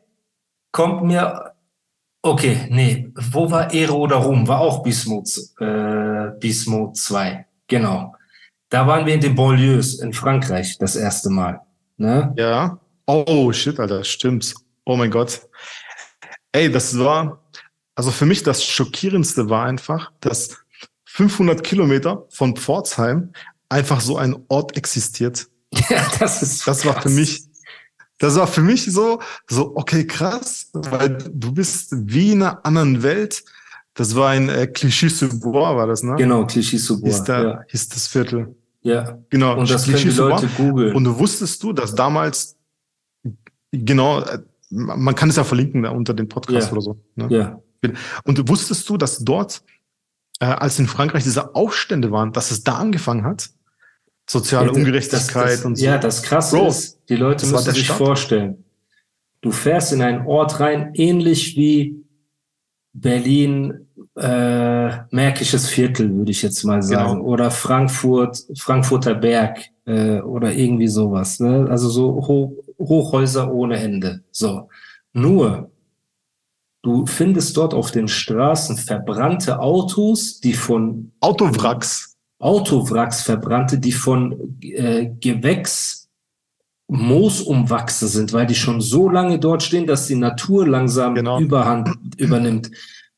kommt 0.71 1.03
mir 1.05 1.50
Okay, 2.23 2.67
nee. 2.69 3.11
Wo 3.31 3.51
war 3.51 3.73
Ehre 3.73 3.95
oder 3.97 4.17
Ruhm? 4.17 4.47
War 4.47 4.61
auch 4.61 4.83
Bismuth, 4.83 5.39
äh, 5.59 6.31
Bismuth 6.39 6.97
2. 6.97 7.47
Genau. 7.67 8.15
Da 8.69 8.87
waren 8.87 9.07
wir 9.07 9.15
in 9.15 9.21
den 9.21 9.35
Banlieues 9.35 10.01
in 10.01 10.13
Frankreich 10.13 10.77
das 10.79 10.97
erste 10.97 11.31
Mal. 11.31 11.61
Ne? 11.97 12.33
Ja. 12.37 12.79
Oh, 13.07 13.51
shit, 13.53 13.81
Alter, 13.81 14.05
stimmt's. 14.05 14.55
Oh 14.85 14.97
mein 14.97 15.11
Gott. 15.11 15.41
Ey, 16.53 16.71
das 16.71 16.99
war, 16.99 17.43
also 17.95 18.11
für 18.11 18.27
mich 18.27 18.43
das 18.43 18.65
Schockierendste 18.65 19.49
war 19.49 19.65
einfach, 19.67 20.13
dass 20.21 20.59
500 21.07 21.65
Kilometer 21.65 22.27
von 22.31 22.55
Pforzheim 22.57 23.33
einfach 23.69 24.01
so 24.01 24.17
ein 24.17 24.37
Ort 24.49 24.77
existiert. 24.77 25.47
Ja, 25.89 26.05
das 26.19 26.43
ist 26.43 26.67
Das 26.67 26.83
krass. 26.83 26.95
war 26.95 27.03
für 27.03 27.11
mich 27.11 27.45
das 28.21 28.37
war 28.37 28.47
für 28.47 28.61
mich 28.61 28.85
so, 28.85 29.19
so, 29.49 29.75
okay, 29.77 30.07
krass, 30.07 30.69
weil 30.75 31.17
du 31.33 31.53
bist 31.53 31.89
wie 31.91 32.33
in 32.33 32.43
einer 32.43 32.65
anderen 32.65 33.03
Welt. 33.03 33.43
Das 33.95 34.15
war 34.15 34.29
ein 34.29 34.51
äh, 34.51 34.67
Clichy-sous-Bois, 34.67 35.75
war 35.75 35.87
das, 35.87 36.03
ne? 36.03 36.17
Genau, 36.17 36.47
Clichy-sous-Bois. 36.47 37.09
Hieß, 37.09 37.25
da, 37.25 37.43
ja. 37.43 37.61
hieß 37.69 37.89
das 37.89 38.07
Viertel. 38.07 38.55
Ja. 38.83 39.19
Genau. 39.31 39.59
Und 39.59 39.71
das 39.71 39.87
können 39.87 39.97
die 39.97 40.11
Leute 40.11 40.49
googeln. 40.49 40.95
Und 40.95 41.19
wusstest 41.19 41.63
du, 41.63 41.73
dass 41.73 41.95
damals, 41.95 42.57
genau, 43.73 44.21
äh, 44.21 44.39
man 44.69 45.15
kann 45.15 45.31
es 45.31 45.37
ja 45.37 45.45
verlinken 45.45 45.83
da 45.83 45.91
unter 45.91 46.13
dem 46.13 46.29
Podcast 46.29 46.67
ja. 46.67 46.73
oder 46.73 46.83
so. 46.83 47.01
Ne? 47.17 47.27
Ja. 47.31 47.59
Und 48.25 48.49
wusstest 48.51 48.87
du, 48.91 48.99
dass 48.99 49.19
dort, 49.25 49.63
äh, 50.41 50.45
als 50.45 50.79
in 50.79 50.87
Frankreich 50.87 51.25
diese 51.25 51.55
Aufstände 51.55 52.13
waren, 52.13 52.33
dass 52.33 52.51
es 52.51 52.65
da 52.65 52.77
angefangen 52.77 53.25
hat? 53.25 53.49
Soziale 54.31 54.67
ja, 54.67 54.73
Ungerechtigkeit 54.73 55.45
das, 55.45 55.57
das, 55.57 55.65
und 55.65 55.77
so. 55.77 55.85
Ja, 55.85 55.99
das 55.99 56.23
Krasse 56.23 56.57
Bro, 56.57 56.69
ist, 56.69 57.01
die 57.09 57.17
Leute 57.17 57.47
müssen 57.47 57.73
sich 57.73 57.85
Stadt. 57.85 57.97
vorstellen. 57.97 58.65
Du 59.41 59.51
fährst 59.51 59.93
in 59.93 60.03
einen 60.03 60.27
Ort 60.27 60.61
rein, 60.61 60.93
ähnlich 60.95 61.57
wie 61.57 62.05
Berlin, 62.93 63.89
äh, 64.17 64.99
Märkisches 65.11 65.69
Viertel, 65.69 66.15
würde 66.15 66.31
ich 66.31 66.43
jetzt 66.43 66.63
mal 66.65 66.83
sagen, 66.83 67.19
genau. 67.19 67.25
oder 67.25 67.51
Frankfurt, 67.51 68.45
Frankfurter 68.57 69.15
Berg 69.15 69.65
äh, 69.87 70.21
oder 70.21 70.53
irgendwie 70.53 70.89
sowas. 70.89 71.41
Ne? 71.41 71.67
Also 71.69 71.89
so 71.89 72.15
Hoch, 72.27 72.53
Hochhäuser 72.79 73.53
ohne 73.53 73.77
Ende. 73.79 74.23
So. 74.31 74.69
Nur, 75.13 75.71
du 76.83 77.07
findest 77.07 77.57
dort 77.57 77.75
auf 77.75 77.91
den 77.91 78.07
Straßen 78.07 78.77
verbrannte 78.77 79.59
Autos, 79.59 80.41
die 80.41 80.53
von 80.53 81.13
Autowracks 81.21 82.10
Autowracks 82.41 83.23
verbrannte, 83.23 83.79
die 83.79 83.93
von 83.93 84.59
äh, 84.63 85.11
Gewächs 85.21 86.09
Moos 86.89 87.41
umwachsen 87.41 88.09
sind, 88.09 88.33
weil 88.33 88.47
die 88.47 88.57
schon 88.57 88.81
so 88.81 89.09
lange 89.09 89.39
dort 89.39 89.63
stehen, 89.63 89.87
dass 89.87 90.09
die 90.09 90.17
Natur 90.17 90.67
langsam 90.67 91.15
genau. 91.15 91.39
Überhand 91.39 91.91
übernimmt. 92.17 92.71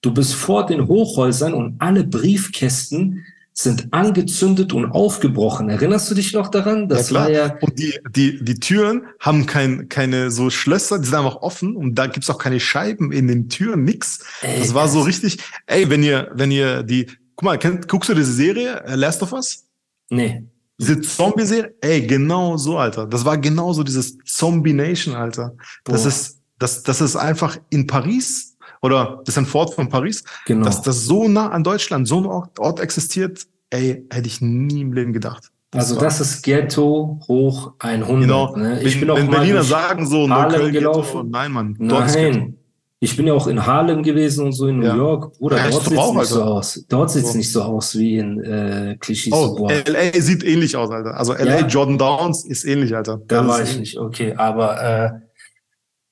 Du 0.02 0.12
bist 0.12 0.34
vor 0.34 0.66
den 0.66 0.88
Hochhäusern 0.88 1.54
und 1.54 1.80
alle 1.80 2.04
Briefkästen 2.04 3.24
sind 3.54 3.92
angezündet 3.92 4.72
und 4.72 4.90
aufgebrochen. 4.90 5.68
Erinnerst 5.68 6.10
du 6.10 6.14
dich 6.14 6.32
noch 6.32 6.48
daran? 6.48 6.88
Das 6.88 7.10
ja, 7.10 7.20
war 7.20 7.30
ja. 7.30 7.56
Und 7.60 7.78
die, 7.78 7.98
die, 8.14 8.42
die 8.42 8.60
Türen 8.60 9.04
haben 9.20 9.46
kein, 9.46 9.88
keine 9.88 10.30
so 10.30 10.50
Schlösser, 10.50 10.98
die 10.98 11.06
sind 11.06 11.14
einfach 11.14 11.36
offen 11.36 11.76
und 11.76 11.94
da 11.94 12.06
gibt's 12.06 12.30
auch 12.30 12.38
keine 12.38 12.60
Scheiben 12.60 13.12
in 13.12 13.28
den 13.28 13.48
Türen, 13.48 13.84
nix. 13.84 14.24
Ey, 14.40 14.58
das 14.58 14.74
war 14.74 14.88
so 14.88 15.02
richtig, 15.02 15.38
ey, 15.66 15.88
wenn 15.88 16.02
ihr, 16.02 16.30
wenn 16.34 16.50
ihr 16.50 16.82
die, 16.82 17.06
Guck 17.36 17.44
mal, 17.44 17.58
kenn, 17.58 17.80
guckst 17.86 18.08
du 18.08 18.14
diese 18.14 18.32
Serie, 18.32 18.82
äh, 18.84 18.94
Last 18.94 19.22
of 19.22 19.32
Us? 19.32 19.64
Nee. 20.10 20.44
Diese 20.78 21.00
Zombie-Serie? 21.00 21.74
Ey, 21.80 22.06
genau 22.06 22.56
so, 22.56 22.78
Alter. 22.78 23.06
Das 23.06 23.24
war 23.24 23.38
genau 23.38 23.72
so 23.72 23.82
dieses 23.82 24.18
Zombie-Nation, 24.24 25.14
Alter. 25.14 25.54
Das 25.84 26.04
ist, 26.04 26.40
das, 26.58 26.82
das 26.82 27.00
ist 27.00 27.16
einfach 27.16 27.58
in 27.70 27.86
Paris 27.86 28.56
oder 28.80 29.20
das 29.24 29.34
ist 29.34 29.38
ein 29.38 29.46
Fort 29.46 29.74
von 29.74 29.88
Paris. 29.88 30.24
Genau. 30.46 30.64
Dass 30.64 30.82
das 30.82 31.04
so 31.04 31.28
nah 31.28 31.50
an 31.50 31.62
Deutschland, 31.62 32.08
so 32.08 32.18
ein 32.18 32.26
Ort, 32.26 32.58
Ort 32.58 32.80
existiert, 32.80 33.46
ey, 33.70 34.04
hätte 34.10 34.26
ich 34.26 34.40
nie 34.40 34.80
im 34.80 34.92
Leben 34.92 35.12
gedacht. 35.12 35.50
Das 35.70 35.88
also 35.88 36.00
das 36.00 36.20
ist 36.20 36.42
Ghetto 36.42 37.20
hoch 37.28 37.72
100. 37.78 38.20
Genau. 38.20 38.56
Ne? 38.56 38.82
Ich 38.82 38.94
wenn, 38.94 39.00
bin 39.00 39.10
auch 39.10 39.16
wenn 39.16 39.30
Berliner 39.30 39.62
sagen 39.62 40.06
so, 40.06 40.28
Harlem 40.28 40.72
gelaufen. 40.72 41.02
Ghetto, 41.02 41.22
nein, 41.22 41.52
Mann. 41.52 41.76
Nein, 41.78 42.58
ich 43.02 43.16
bin 43.16 43.26
ja 43.26 43.34
auch 43.34 43.48
in 43.48 43.66
Harlem 43.66 44.04
gewesen 44.04 44.46
und 44.46 44.52
so 44.52 44.68
in 44.68 44.78
New 44.78 44.86
ja. 44.86 44.94
York. 44.94 45.36
Bruder, 45.36 45.56
ja, 45.56 45.70
dort 45.70 45.82
sieht 45.82 45.98
es 45.98 45.98
nicht 45.98 46.18
Alter. 46.18 46.24
so 46.24 46.42
aus. 46.44 46.84
Dort 46.88 47.10
sieht 47.10 47.24
es 47.24 47.34
nicht 47.34 47.50
so 47.50 47.62
aus 47.62 47.98
wie 47.98 48.18
in 48.18 48.40
äh, 48.44 48.96
Klischees. 49.00 49.32
Oh, 49.32 49.68
LA 49.68 50.20
sieht 50.20 50.44
ähnlich 50.44 50.76
aus, 50.76 50.88
Alter. 50.88 51.16
Also 51.16 51.32
LA 51.32 51.58
ja. 51.58 51.66
Jordan 51.66 51.98
Downs 51.98 52.44
ist 52.44 52.64
ähnlich, 52.64 52.94
Alter. 52.94 53.20
Da 53.26 53.44
war 53.44 53.60
ich 53.60 53.76
nicht, 53.76 53.98
okay. 53.98 54.34
Aber 54.36 54.80
äh, 54.80 55.10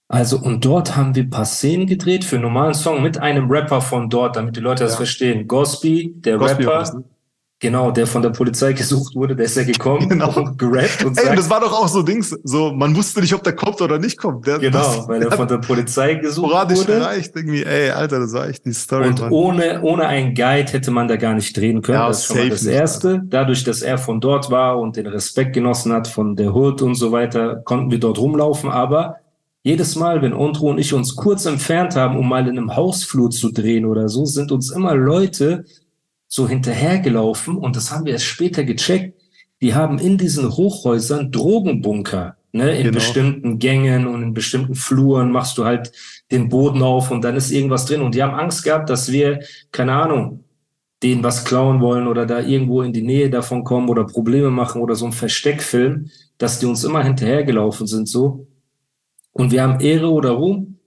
also 0.09 0.41
und 0.41 0.65
dort 0.65 0.97
haben 0.97 1.15
wir 1.15 1.23
ein 1.23 1.31
paar 1.31 1.45
Szenen 1.45 1.87
gedreht 1.87 2.25
für 2.25 2.35
einen 2.35 2.43
normalen 2.43 2.75
Song 2.75 3.05
mit 3.05 3.19
einem 3.19 3.49
Rapper 3.49 3.81
von 3.81 4.11
dort, 4.11 4.35
damit 4.35 4.57
die 4.57 4.61
Leute 4.61 4.83
das 4.83 4.97
verstehen. 4.97 5.47
Gosby, 5.47 6.15
der 6.17 6.39
Gosby 6.39 6.65
Rapper, 6.65 7.05
Genau, 7.63 7.91
der 7.91 8.07
von 8.07 8.23
der 8.23 8.31
Polizei 8.31 8.73
gesucht 8.73 9.15
wurde, 9.15 9.37
der 9.37 9.45
ist 9.45 9.55
ja 9.55 9.65
gekommen 9.65 10.09
genau. 10.09 10.35
und 10.35 10.59
gerappt 10.59 11.05
und 11.05 11.19
Ey, 11.19 11.27
sagt, 11.27 11.39
das 11.39 11.51
war 11.51 11.61
doch 11.61 11.73
auch 11.75 11.89
so 11.89 12.03
Dings, 12.03 12.35
so 12.43 12.73
man 12.73 12.97
wusste 12.97 13.21
nicht, 13.21 13.35
ob 13.35 13.45
der 13.45 13.55
kommt 13.55 13.83
oder 13.83 13.99
nicht 13.99 14.17
kommt. 14.17 14.47
Der, 14.47 14.59
genau, 14.59 14.79
das, 14.79 15.07
weil 15.07 15.23
er 15.23 15.33
von 15.33 15.47
der 15.47 15.59
Polizei 15.59 16.15
gesucht 16.15 16.49
sporadisch 16.49 16.79
wurde. 16.79 16.95
erreicht 16.95 17.37
irgendwie, 17.37 17.63
ey, 17.63 17.91
Alter, 17.91 18.21
das 18.21 18.33
war 18.33 18.49
echt 18.49 18.65
die 18.65 18.73
Story. 18.73 19.09
Und 19.09 19.21
Mann. 19.21 19.31
ohne 19.31 19.83
ohne 19.83 20.07
einen 20.07 20.35
Guide 20.35 20.73
hätte 20.73 20.91
man 20.91 21.07
da 21.07 21.17
gar 21.17 21.35
nicht 21.35 21.55
drehen 21.55 21.83
können. 21.83 21.99
Ja, 21.99 22.09
das 22.09 22.21
ist 22.21 22.25
schon 22.29 22.39
mal 22.39 22.49
das 22.49 22.63
nicht, 22.63 22.75
erste. 22.75 23.09
Alter. 23.09 23.23
Dadurch, 23.27 23.63
dass 23.63 23.83
er 23.83 23.99
von 23.99 24.23
dort 24.23 24.51
war 24.51 24.79
und 24.79 24.97
den 24.97 25.07
Respekt 25.07 25.53
genossen 25.53 25.93
hat 25.93 26.09
von 26.09 26.37
der 26.37 26.55
Hood 26.55 26.81
und 26.81 26.95
so 26.95 27.13
weiter, 27.13 27.57
konnten 27.57 27.91
wir 27.91 28.01
dort 28.01 28.19
rumlaufen. 28.19 28.71
Aber 28.71 29.17
jedes 29.63 29.97
Mal, 29.97 30.23
wenn 30.23 30.33
Ondro 30.33 30.71
und 30.71 30.79
ich 30.79 30.95
uns 30.95 31.15
kurz 31.15 31.45
entfernt 31.45 31.95
haben, 31.95 32.17
um 32.17 32.27
mal 32.27 32.49
in 32.49 32.57
einem 32.57 32.75
Hausflur 32.75 33.31
zu 33.31 33.53
drehen 33.53 33.85
oder 33.85 34.09
so, 34.09 34.25
sind 34.25 34.51
uns 34.51 34.71
immer 34.71 34.95
Leute 34.95 35.67
so 36.31 36.49
hinterhergelaufen 36.49 37.59
und 37.59 37.77
das 37.77 37.91
haben 37.91 38.07
wir 38.07 38.15
erst 38.15 38.25
später 38.25 38.65
gecheckt. 38.65 39.21
Die 39.61 39.75
haben 39.75 39.99
in 39.99 40.17
diesen 40.17 40.51
Hochhäusern 40.51 41.31
Drogenbunker 41.31 42.37
Ne? 42.53 42.77
In 42.77 42.85
genau. 42.85 42.95
bestimmten 42.95 43.59
Gängen 43.59 44.07
und 44.07 44.23
in 44.23 44.35
bestimmten 44.35 44.75
Fluren 44.75 45.31
machst 45.31 45.57
du 45.57 45.65
halt 45.65 45.93
den 46.33 46.49
Boden 46.49 46.83
auf 46.83 47.11
und 47.11 47.23
dann 47.23 47.37
ist 47.37 47.51
irgendwas 47.51 47.87
drin. 47.87 48.03
Und 48.03 48.15
die 48.15 48.23
haben 48.23 48.35
Angst 48.35 48.65
gehabt, 48.65 48.91
dass 48.91 49.13
wir, 49.13 49.41
keine 49.71 49.93
Ahnung, 49.93 50.45
denen 51.03 51.23
was 51.23 51.45
klauen 51.45 51.81
wollen 51.81 52.09
oder 52.09 52.27
da 52.27 52.41
irgendwo 52.41 52.83
in 52.83 52.93
die 52.93 53.03
Nähe 53.03 53.31
davon 53.31 53.63
kommen 53.65 53.89
oder 53.89 54.05
Probleme 54.05 54.51
machen 54.51 54.83
oder 54.83 54.97
so 54.97 55.07
ein 55.07 55.13
Versteckfilm, 55.13 56.11
dass 56.39 56.59
die 56.59 56.67
uns 56.67 56.83
immer 56.85 57.05
hinterhergelaufen 57.05 57.87
sind 57.87 58.09
so. 58.09 58.49
Und 59.33 59.53
wir 59.53 59.63
haben 59.63 59.81
Ehre 59.81 60.11
oder 60.11 60.31
Ruhm. 60.31 60.79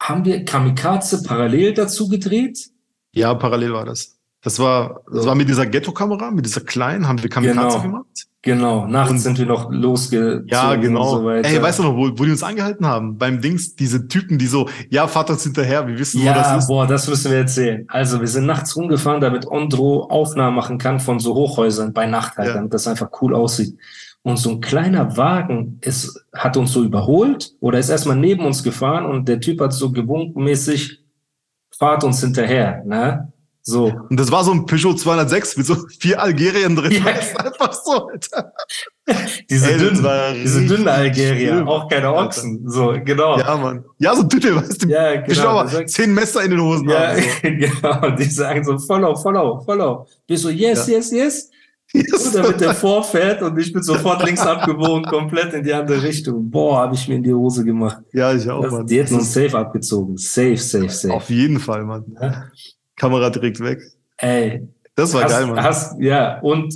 Haben 0.00 0.24
wir 0.24 0.44
Kamikaze 0.44 1.24
parallel 1.24 1.74
dazu 1.74 2.08
gedreht? 2.08 2.70
Ja, 3.12 3.34
parallel 3.34 3.72
war 3.72 3.84
das. 3.84 4.16
Das 4.42 4.58
war, 4.60 5.02
das 5.12 5.26
war 5.26 5.34
mit 5.34 5.48
dieser 5.48 5.66
Ghetto-Kamera, 5.66 6.30
mit 6.30 6.46
dieser 6.46 6.60
kleinen, 6.60 7.08
haben 7.08 7.20
wir 7.20 7.28
Kamikaze 7.28 7.78
genau. 7.78 7.82
gemacht. 7.82 8.28
Genau, 8.42 8.86
nachts 8.86 9.10
und, 9.10 9.18
sind 9.18 9.38
wir 9.38 9.46
noch 9.46 9.68
losgezogen. 9.72 10.46
Ja, 10.46 10.76
genau. 10.76 11.18
So 11.18 11.28
Ey, 11.28 11.60
weißt 11.60 11.80
du 11.80 11.82
noch, 11.82 11.96
wo, 11.96 12.08
wo 12.16 12.24
die 12.24 12.30
uns 12.30 12.44
angehalten 12.44 12.86
haben? 12.86 13.18
Beim 13.18 13.40
Dings, 13.40 13.74
diese 13.74 14.06
Typen, 14.06 14.38
die 14.38 14.46
so, 14.46 14.68
ja, 14.90 15.08
fahrt 15.08 15.28
uns 15.30 15.42
hinterher, 15.42 15.88
wir 15.88 15.98
wissen, 15.98 16.22
ja, 16.22 16.30
wo 16.30 16.34
das 16.38 16.62
ist. 16.62 16.68
boah, 16.68 16.86
das 16.86 17.08
müssen 17.08 17.32
wir 17.32 17.38
erzählen. 17.38 17.84
Also, 17.88 18.20
wir 18.20 18.28
sind 18.28 18.46
nachts 18.46 18.76
rumgefahren, 18.76 19.20
damit 19.20 19.44
Ondro 19.48 20.04
Aufnahmen 20.04 20.54
machen 20.54 20.78
kann 20.78 21.00
von 21.00 21.18
so 21.18 21.34
Hochhäusern 21.34 21.92
bei 21.92 22.06
Nacht 22.06 22.36
halt, 22.36 22.48
ja. 22.48 22.54
damit 22.54 22.72
das 22.72 22.86
einfach 22.86 23.10
cool 23.20 23.34
aussieht. 23.34 23.76
Und 24.22 24.36
so 24.36 24.50
ein 24.50 24.60
kleiner 24.60 25.16
Wagen 25.16 25.78
ist, 25.80 26.24
hat 26.32 26.56
uns 26.56 26.72
so 26.72 26.84
überholt 26.84 27.54
oder 27.60 27.78
ist 27.78 27.88
erstmal 27.88 28.16
neben 28.16 28.44
uns 28.44 28.62
gefahren 28.62 29.04
und 29.04 29.28
der 29.28 29.40
Typ 29.40 29.60
hat 29.60 29.72
so 29.72 29.90
gewunkenmäßig, 29.90 31.02
fahrt 31.76 32.04
uns 32.04 32.20
hinterher, 32.20 32.84
ne? 32.84 33.32
So. 33.68 33.92
Und 34.08 34.18
das 34.18 34.32
war 34.32 34.44
so 34.44 34.52
ein 34.52 34.64
Peugeot 34.64 34.94
206 34.94 35.58
mit 35.58 35.66
so 35.66 35.76
vier 36.00 36.22
Algerien 36.22 36.74
drin. 36.74 36.90
Ja. 36.90 37.12
Das 37.12 37.28
ist 37.28 37.38
einfach 37.38 37.72
so, 37.74 38.08
Alter. 38.08 38.54
diese, 39.50 39.72
Ey, 39.72 39.78
dünnen, 39.78 40.06
diese 40.42 40.66
dünnen 40.66 40.88
Algerier, 40.88 41.52
schlimm. 41.52 41.68
auch 41.68 41.86
keine 41.86 42.14
Ochsen. 42.14 42.62
So, 42.66 42.94
genau. 43.04 43.38
Ja, 43.38 43.58
Mann. 43.58 43.84
Ja, 43.98 44.16
so 44.16 44.22
Tüte, 44.22 44.56
weißt 44.56 44.84
du. 44.84 44.88
Ja, 44.88 45.20
genau. 45.20 45.66
Sagt, 45.66 45.90
zehn 45.90 46.14
Messer 46.14 46.44
in 46.44 46.52
den 46.52 46.62
Hosen 46.62 46.88
ja, 46.88 47.08
haben. 47.08 47.20
So. 47.20 47.28
genau. 47.42 48.10
Die 48.16 48.24
sagen 48.24 48.64
so, 48.64 48.78
follow, 48.78 49.14
follow, 49.16 49.60
follow. 49.62 50.06
Bist 50.26 50.44
so, 50.44 50.48
yes, 50.48 50.86
ja. 50.86 50.94
yes, 50.94 51.10
yes. 51.10 51.50
Yes. 51.94 52.26
Und 52.26 52.34
damit 52.34 52.60
der 52.60 52.74
vorfährt 52.74 53.40
und 53.40 53.58
ich 53.58 53.72
bin 53.72 53.82
sofort 53.82 54.22
links 54.22 54.42
abgebogen, 54.42 55.04
komplett 55.04 55.54
in 55.54 55.62
die 55.62 55.72
andere 55.72 56.02
Richtung. 56.02 56.50
Boah, 56.50 56.80
habe 56.80 56.94
ich 56.94 57.08
mir 57.08 57.14
in 57.14 57.22
die 57.22 57.32
Hose 57.32 57.64
gemacht. 57.64 58.02
Ja, 58.12 58.32
ich 58.34 58.48
auch, 58.50 58.62
das, 58.62 58.72
Mann. 58.72 58.86
Die 58.86 58.98
hätten 58.98 59.14
uns 59.14 59.32
safe 59.32 59.56
abgezogen. 59.56 60.18
Safe, 60.18 60.58
safe, 60.58 60.90
safe. 60.90 61.14
Auf 61.14 61.30
jeden 61.30 61.58
Fall, 61.58 61.84
Mann. 61.84 62.04
Ja? 62.20 62.44
Kamera 62.98 63.30
direkt 63.30 63.60
weg. 63.60 63.80
Ey. 64.18 64.68
Das 64.94 65.14
war 65.14 65.24
hast, 65.24 65.30
geil, 65.30 65.46
Mann. 65.46 65.62
Hast, 65.62 66.00
ja, 66.00 66.40
und 66.40 66.74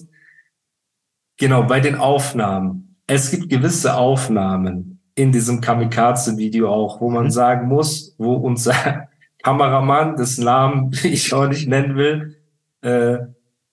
genau, 1.37 1.65
bei 1.65 1.81
den 1.81 1.97
Aufnahmen. 1.97 2.97
Es 3.07 3.31
gibt 3.31 3.49
gewisse 3.49 3.97
Aufnahmen 3.97 5.01
in 5.15 5.33
diesem 5.33 5.61
Kamikaze-Video 5.61 6.73
auch, 6.73 7.01
wo 7.01 7.11
man 7.11 7.25
mhm. 7.25 7.31
sagen 7.31 7.69
muss, 7.69 8.15
wo 8.19 8.35
unser 8.35 9.09
Kameramann, 9.43 10.17
dessen 10.17 10.45
Namen 10.45 10.93
ich 11.03 11.35
auch 11.35 11.49
nicht 11.49 11.69
nennen 11.69 11.97
will, 11.97 12.37
äh, 12.83 13.19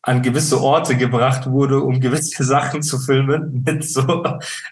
an 0.01 0.21
gewisse 0.21 0.61
Orte 0.61 0.95
gebracht 0.95 1.49
wurde, 1.51 1.81
um 1.81 1.99
gewisse 1.99 2.43
Sachen 2.43 2.81
zu 2.81 2.97
filmen, 2.99 3.63
mit 3.65 3.83
so 3.83 4.23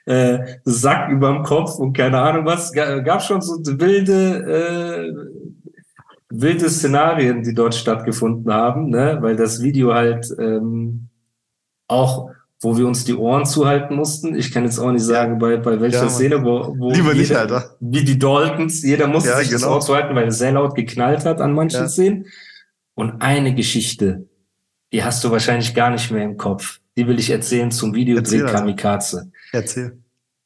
äh, 0.05 0.39
Sack 0.63 1.11
überm 1.11 1.43
Kopf 1.43 1.75
und 1.75 1.95
keine 1.95 2.19
Ahnung 2.19 2.45
was. 2.45 2.71
Gab 2.73 3.21
schon 3.21 3.41
so 3.41 3.59
wilde 3.63 5.11
äh, 5.13 5.36
wilde 6.41 6.69
Szenarien, 6.69 7.43
die 7.43 7.53
dort 7.53 7.75
stattgefunden 7.75 8.51
haben, 8.51 8.89
ne? 8.89 9.17
weil 9.21 9.35
das 9.35 9.61
Video 9.61 9.93
halt 9.93 10.27
ähm, 10.39 11.07
auch, 11.87 12.29
wo 12.61 12.77
wir 12.77 12.87
uns 12.87 13.05
die 13.05 13.15
Ohren 13.15 13.45
zuhalten 13.45 13.95
mussten. 13.95 14.35
Ich 14.35 14.51
kann 14.51 14.63
jetzt 14.63 14.79
auch 14.79 14.91
nicht 14.91 15.03
sagen, 15.03 15.39
bei, 15.39 15.57
bei 15.57 15.79
welcher 15.79 16.03
ja, 16.03 16.09
Szene, 16.09 16.43
wo, 16.43 16.75
wo 16.77 16.91
Lieber 16.91 17.13
jeder, 17.13 17.15
nicht, 17.15 17.35
Alter. 17.35 17.75
wie 17.79 18.03
die 18.03 18.17
Daltons, 18.17 18.83
jeder 18.83 19.07
musste 19.07 19.29
ja, 19.29 19.37
sich 19.37 19.49
genau. 19.49 19.61
das 19.61 19.69
Ohr 19.69 19.79
zuhalten, 19.81 20.15
weil 20.15 20.27
es 20.27 20.37
sehr 20.37 20.51
laut 20.51 20.75
geknallt 20.75 21.25
hat 21.25 21.41
an 21.41 21.53
manchen 21.53 21.81
ja. 21.81 21.87
Szenen. 21.87 22.25
Und 22.95 23.21
eine 23.21 23.53
Geschichte, 23.53 24.27
die 24.91 25.03
hast 25.03 25.23
du 25.23 25.31
wahrscheinlich 25.31 25.75
gar 25.75 25.91
nicht 25.91 26.11
mehr 26.11 26.23
im 26.23 26.37
Kopf. 26.37 26.79
Die 26.95 27.07
will 27.07 27.19
ich 27.19 27.29
erzählen 27.29 27.69
zum 27.71 27.93
Videodreh 27.93 28.39
Kamikaze. 28.39 29.31
Erzähl. 29.51 29.99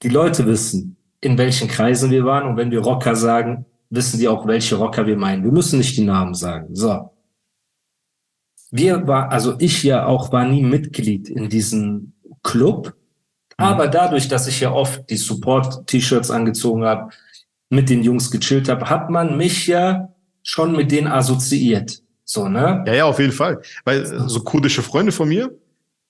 Die 0.03 0.09
Leute 0.09 0.45
wissen, 0.45 0.97
in 1.21 1.37
welchen 1.37 1.67
Kreisen 1.69 2.11
wir 2.11 2.25
waren 2.25 2.47
und 2.49 2.57
wenn 2.57 2.71
wir 2.71 2.79
Rocker 2.79 3.15
sagen, 3.15 3.65
wissen 3.91 4.19
die 4.19 4.27
auch, 4.27 4.47
welche 4.47 4.75
Rocker 4.75 5.05
wir 5.05 5.17
meinen. 5.17 5.43
Wir 5.43 5.51
müssen 5.51 5.77
nicht 5.77 5.95
die 5.97 6.03
Namen 6.03 6.33
sagen. 6.33 6.73
So. 6.73 7.11
Wir 8.71 9.05
war, 9.05 9.31
also 9.31 9.55
ich 9.59 9.83
ja 9.83 10.05
auch 10.05 10.31
war 10.31 10.45
nie 10.45 10.63
Mitglied 10.63 11.29
in 11.29 11.49
diesem 11.49 12.13
Club. 12.41 12.95
Mhm. 13.59 13.65
Aber 13.65 13.87
dadurch, 13.87 14.27
dass 14.29 14.47
ich 14.47 14.61
ja 14.61 14.71
oft 14.71 15.09
die 15.09 15.17
Support-T-Shirts 15.17 16.31
angezogen 16.31 16.85
habe, 16.85 17.11
mit 17.69 17.89
den 17.89 18.01
Jungs 18.01 18.31
gechillt 18.31 18.69
habe, 18.69 18.89
hat 18.89 19.09
man 19.09 19.37
mich 19.37 19.67
ja 19.67 20.09
schon 20.43 20.75
mit 20.75 20.91
denen 20.91 21.07
assoziiert. 21.07 22.01
So, 22.23 22.47
ne? 22.47 22.83
Ja, 22.87 22.93
ja, 22.93 23.05
auf 23.05 23.19
jeden 23.19 23.33
Fall. 23.33 23.61
Weil 23.83 24.05
so 24.29 24.41
kurdische 24.41 24.81
Freunde 24.81 25.11
von 25.11 25.27
mir, 25.27 25.53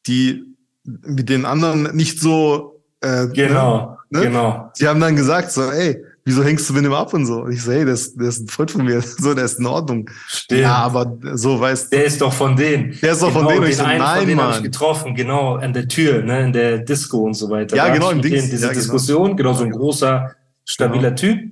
die 0.06 0.44
mit 0.84 1.30
den 1.30 1.46
anderen 1.46 1.96
nicht 1.96 2.20
so 2.20 2.82
äh, 3.02 3.28
genau, 3.28 3.98
ne? 4.10 4.20
ne? 4.20 4.26
genau. 4.28 4.72
Die 4.80 4.88
haben 4.88 5.00
dann 5.00 5.16
gesagt 5.16 5.52
so, 5.52 5.64
ey, 5.64 6.04
wieso 6.24 6.44
hängst 6.44 6.70
du 6.70 6.74
mit 6.74 6.84
ihm 6.86 6.94
ab 6.94 7.14
und 7.14 7.26
so? 7.26 7.42
Und 7.42 7.52
ich 7.52 7.64
so, 7.64 7.72
hey, 7.72 7.86
der 7.86 7.94
ist, 7.94 8.16
der 8.20 8.28
ist 8.28 8.42
ein 8.42 8.48
Freund 8.48 8.72
von 8.72 8.86
mir, 8.86 9.02
so, 9.18 9.34
der 9.34 9.46
ist 9.46 9.60
in 9.60 9.66
Ordnung. 9.66 10.10
Stimmt. 10.28 10.62
Ja, 10.62 10.76
aber 10.76 11.18
so 11.34 11.60
weißt 11.60 11.92
du. 11.92 11.98
Der 11.98 12.06
ist 12.06 12.22
doch 12.22 12.34
von 12.34 12.56
denen. 12.56 12.98
Der 13.02 13.14
ist 13.14 13.22
doch 13.22 13.28
genau, 13.28 13.40
von 13.40 13.48
denen. 13.48 13.62
Den 13.62 13.72
ich 13.72 13.78
so, 13.78 13.84
nein, 13.84 14.00
von 14.00 14.36
Mann. 14.36 14.46
habe 14.46 14.58
ich 14.58 14.64
getroffen, 14.64 15.16
genau, 15.16 15.56
an 15.56 15.74
der 15.74 15.88
Tür, 15.88 16.24
ne, 16.24 16.46
in 16.46 16.54
der 16.54 16.80
Disco 16.80 17.20
und 17.20 17.34
so 17.34 17.50
weiter. 17.50 17.76
Ja, 17.76 17.88
da 17.88 17.94
genau, 17.94 18.12
im 18.12 18.22
Dings. 18.22 18.50
Diese 18.50 18.68
ja, 18.68 18.74
Diskussion, 18.74 19.36
genau, 19.36 19.54
so 19.54 19.64
ein 19.64 19.72
großer, 19.72 20.36
stabiler 20.66 21.12
genau. 21.12 21.34
Typ. 21.34 21.52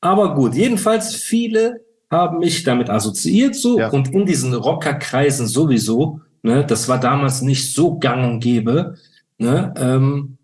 Aber 0.00 0.34
gut, 0.34 0.54
jedenfalls 0.54 1.14
viele 1.14 1.80
haben 2.10 2.38
mich 2.38 2.62
damit 2.64 2.90
assoziiert 2.90 3.54
so 3.54 3.78
ja. 3.78 3.88
und 3.88 4.12
in 4.12 4.26
diesen 4.26 4.52
Rockerkreisen 4.52 5.46
sowieso, 5.46 6.20
ne, 6.42 6.64
das 6.66 6.88
war 6.88 7.00
damals 7.00 7.40
nicht 7.40 7.74
so 7.74 7.98
gang 7.98 8.24
und 8.24 8.40
gäbe, 8.40 8.96
ne, 9.38 9.72
ähm, 9.76 10.36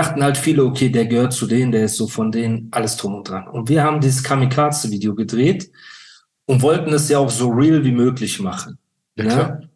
dachten 0.00 0.22
halt 0.22 0.38
viele, 0.38 0.64
okay, 0.64 0.88
der 0.88 1.04
gehört 1.04 1.34
zu 1.34 1.46
denen, 1.46 1.72
der 1.72 1.84
ist 1.84 1.96
so 1.96 2.08
von 2.08 2.32
denen, 2.32 2.68
alles 2.70 2.96
drum 2.96 3.14
und 3.16 3.28
dran. 3.28 3.46
Und 3.48 3.68
wir 3.68 3.84
haben 3.84 4.00
dieses 4.00 4.22
Kamikaze-Video 4.22 5.14
gedreht 5.14 5.70
und 6.46 6.62
wollten 6.62 6.92
es 6.94 7.10
ja 7.10 7.18
auch 7.18 7.28
so 7.28 7.50
real 7.50 7.84
wie 7.84 7.92
möglich 7.92 8.40
machen. 8.40 8.78
Ja, 9.16 9.24
ne? 9.24 9.68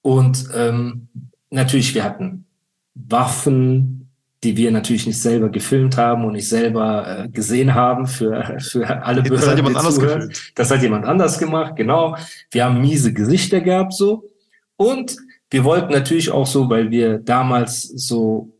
Und 0.00 0.48
ähm, 0.54 1.08
natürlich, 1.50 1.94
wir 1.94 2.04
hatten 2.04 2.46
Waffen, 2.94 4.08
die 4.42 4.56
wir 4.56 4.70
natürlich 4.70 5.06
nicht 5.06 5.20
selber 5.20 5.50
gefilmt 5.50 5.98
haben 5.98 6.24
und 6.24 6.32
nicht 6.32 6.48
selber 6.48 7.24
äh, 7.24 7.28
gesehen 7.28 7.74
haben 7.74 8.06
für, 8.06 8.56
für 8.60 9.02
alle 9.02 9.20
Behörden. 9.22 9.40
Das 9.40 9.48
hat 9.50 9.56
jemand 9.56 9.76
anders 9.76 10.00
gefilmt. 10.00 10.52
Das 10.54 10.70
hat 10.70 10.82
jemand 10.82 11.04
anders 11.04 11.38
gemacht, 11.38 11.76
genau. 11.76 12.16
Wir 12.50 12.64
haben 12.64 12.80
miese 12.80 13.12
Gesichter 13.12 13.60
gehabt 13.60 13.92
so. 13.92 14.30
Und 14.76 15.16
wir 15.50 15.64
wollten 15.64 15.92
natürlich 15.92 16.30
auch 16.30 16.46
so, 16.46 16.70
weil 16.70 16.90
wir 16.90 17.18
damals 17.18 17.82
so 17.82 18.53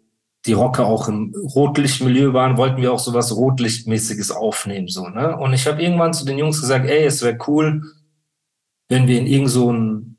die 0.47 0.53
Rocker 0.53 0.87
auch 0.87 1.09
im 1.09 1.35
Rotlichtmilieu 1.35 2.33
waren, 2.33 2.57
wollten 2.57 2.83
wir 2.83 2.93
auch 2.93 2.99
sowas 2.99 3.35
Rotlichtmäßiges 3.35 4.31
aufnehmen, 4.31 4.89
so, 4.89 5.09
ne? 5.09 5.37
Und 5.37 5.55
ich 5.55 5.67
habe 5.67 5.83
irgendwann 5.83 6.13
zu 6.13 6.25
den 6.25 6.39
Jungs 6.39 6.61
gesagt, 6.61 6.87
ey, 6.87 7.05
es 7.05 7.23
wäre 7.23 7.39
cool, 7.47 7.83
wenn 8.89 9.07
wir 9.07 9.19
in 9.19 9.27
irgend 9.27 9.51
so 9.51 9.73
ein 9.73 10.19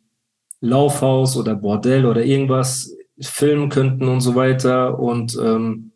Laufhaus 0.61 1.37
oder 1.37 1.55
Bordell 1.55 2.05
oder 2.05 2.23
irgendwas 2.23 2.95
filmen 3.19 3.69
könnten 3.69 4.07
und 4.07 4.21
so 4.21 4.35
weiter. 4.35 4.99
Und 4.99 5.37
ähm, 5.41 5.91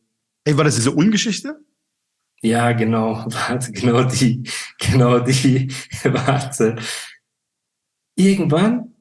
Ey, 0.45 0.55
war 0.57 0.63
das 0.63 0.75
diese 0.75 0.91
Ungeschichte? 0.91 1.59
Ja, 2.41 2.71
genau, 2.71 3.25
warte, 3.27 3.71
genau 3.71 4.03
die, 4.03 4.43
genau 4.77 5.19
die, 5.19 5.71
warte. 6.03 6.77
Irgendwann, 8.15 8.93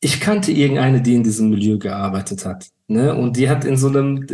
ich 0.00 0.20
kannte 0.20 0.52
irgendeine, 0.52 1.02
die 1.02 1.14
in 1.14 1.22
diesem 1.22 1.50
Milieu 1.50 1.78
gearbeitet 1.78 2.44
hat. 2.46 2.68
Ne? 2.90 3.14
Und 3.14 3.36
die 3.36 3.48
hat 3.48 3.64
in 3.64 3.76
so 3.76 3.86
einem, 3.86 4.26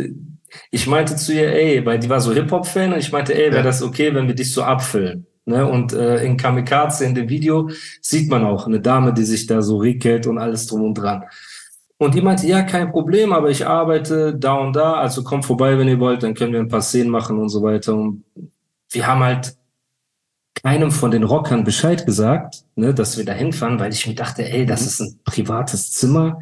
ich 0.71 0.87
meinte 0.87 1.15
zu 1.15 1.31
ihr, 1.31 1.53
ey, 1.53 1.85
weil 1.85 1.99
die 1.99 2.09
war 2.09 2.19
so 2.19 2.33
Hip-Hop-Fan 2.33 2.91
und 2.91 2.99
ich 2.99 3.11
meinte, 3.11 3.35
ey, 3.35 3.51
wäre 3.51 3.63
das 3.63 3.83
okay, 3.83 4.13
wenn 4.15 4.27
wir 4.27 4.33
dich 4.33 4.51
so 4.51 4.63
abfüllen? 4.63 5.27
Ne? 5.45 5.63
Und 5.69 5.93
äh, 5.93 6.23
in 6.25 6.37
Kamikaze, 6.37 7.05
in 7.05 7.13
dem 7.13 7.29
Video, 7.29 7.69
sieht 8.01 8.31
man 8.31 8.43
auch 8.43 8.65
eine 8.65 8.79
Dame, 8.79 9.13
die 9.13 9.25
sich 9.25 9.45
da 9.45 9.61
so 9.61 9.77
rickelt 9.77 10.25
und 10.25 10.39
alles 10.39 10.65
drum 10.65 10.83
und 10.85 10.95
dran. 10.95 11.25
Und 11.99 12.15
die 12.15 12.21
meinte, 12.21 12.47
ja, 12.47 12.63
kein 12.63 12.91
Problem, 12.91 13.31
aber 13.31 13.51
ich 13.51 13.67
arbeite 13.67 14.35
da 14.35 14.55
und 14.55 14.75
da, 14.75 14.93
also 14.93 15.23
kommt 15.23 15.45
vorbei, 15.45 15.77
wenn 15.77 15.87
ihr 15.87 15.99
wollt, 15.99 16.23
dann 16.23 16.33
können 16.33 16.53
wir 16.53 16.59
ein 16.59 16.67
paar 16.67 16.81
Szenen 16.81 17.11
machen 17.11 17.37
und 17.37 17.49
so 17.49 17.61
weiter. 17.61 17.93
Und 17.93 18.23
wir 18.89 19.05
haben 19.05 19.21
halt 19.21 19.55
keinem 20.63 20.89
von 20.89 21.11
den 21.11 21.23
Rockern 21.23 21.63
Bescheid 21.63 22.07
gesagt, 22.07 22.63
ne, 22.75 22.91
dass 22.91 23.19
wir 23.19 23.25
da 23.25 23.33
hinfahren, 23.33 23.79
weil 23.79 23.93
ich 23.93 24.07
mir 24.07 24.15
dachte, 24.15 24.43
ey, 24.43 24.65
das 24.65 24.81
mhm. 24.81 24.87
ist 24.87 24.99
ein 25.01 25.19
privates 25.25 25.91
Zimmer 25.91 26.39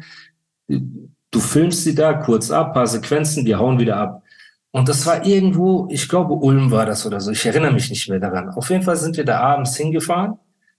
Du 1.36 1.42
filmst 1.42 1.84
sie 1.84 1.94
da 1.94 2.14
kurz 2.14 2.50
ab, 2.50 2.72
paar 2.72 2.86
Sequenzen, 2.86 3.44
wir 3.44 3.58
hauen 3.58 3.78
wieder 3.78 3.98
ab. 3.98 4.22
Und 4.70 4.88
das 4.88 5.04
war 5.04 5.26
irgendwo, 5.26 5.86
ich 5.90 6.08
glaube, 6.08 6.32
Ulm 6.32 6.70
war 6.70 6.86
das 6.86 7.04
oder 7.04 7.20
so. 7.20 7.30
Ich 7.30 7.44
erinnere 7.44 7.72
mich 7.72 7.90
nicht 7.90 8.08
mehr 8.08 8.18
daran. 8.18 8.48
Auf 8.48 8.70
jeden 8.70 8.82
Fall 8.82 8.96
sind 8.96 9.18
wir 9.18 9.24
da 9.26 9.40
abends 9.40 9.76
hingefahren, 9.76 10.38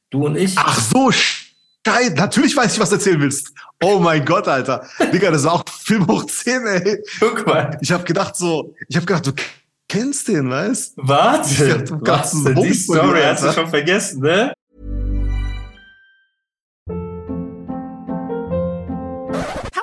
du 0.09 0.25
und 0.25 0.35
ich. 0.35 0.55
Ach 0.57 0.79
so, 0.79 1.11
geil. 1.83 2.11
Natürlich 2.15 2.57
weiß 2.57 2.73
ich, 2.73 2.79
was 2.79 2.89
du 2.89 2.95
erzählen 2.95 3.21
willst. 3.21 3.53
Oh 3.83 3.99
mein 3.99 4.25
Gott, 4.25 4.47
Alter. 4.47 4.83
Digga, 5.13 5.29
das 5.29 5.43
war 5.43 5.53
auch 5.53 5.63
Film 5.69 6.07
hoch 6.07 6.25
10, 6.25 6.65
ey. 6.65 7.03
Guck 7.19 7.45
mal. 7.45 7.77
Ich 7.81 7.91
habe 7.91 8.03
gedacht 8.03 8.35
so, 8.35 8.73
ich 8.87 8.95
habe 8.95 9.05
gedacht, 9.05 9.27
du 9.27 9.33
kennst 9.87 10.27
den, 10.27 10.49
weißt? 10.49 10.93
Warte, 10.97 11.87
warte, 12.01 12.55
die 12.55 12.73
Story 12.73 13.21
hast 13.23 13.43
du 13.43 13.51
schon 13.51 13.67
vergessen, 13.67 14.21
ne? 14.21 14.53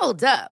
Hold 0.00 0.25
up. 0.25 0.53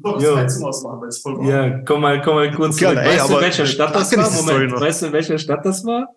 Ja, 0.00 1.78
komm 1.80 2.00
mal, 2.02 2.22
komm 2.22 2.34
mal 2.36 2.50
kurz 2.52 2.76
zurück. 2.76 2.96
Ey, 2.96 3.18
weißt 3.18 3.30
du, 3.30 3.34
in 3.34 3.40
welcher 3.40 3.66
Stadt 3.66 3.94
das 3.94 4.16
war? 4.16 4.30
Moment, 4.30 4.72
weißt 4.80 5.02
du, 5.02 5.06
in 5.06 5.12
welcher 5.12 5.38
Stadt 5.38 5.64
das 5.64 5.84
war? 5.84 6.14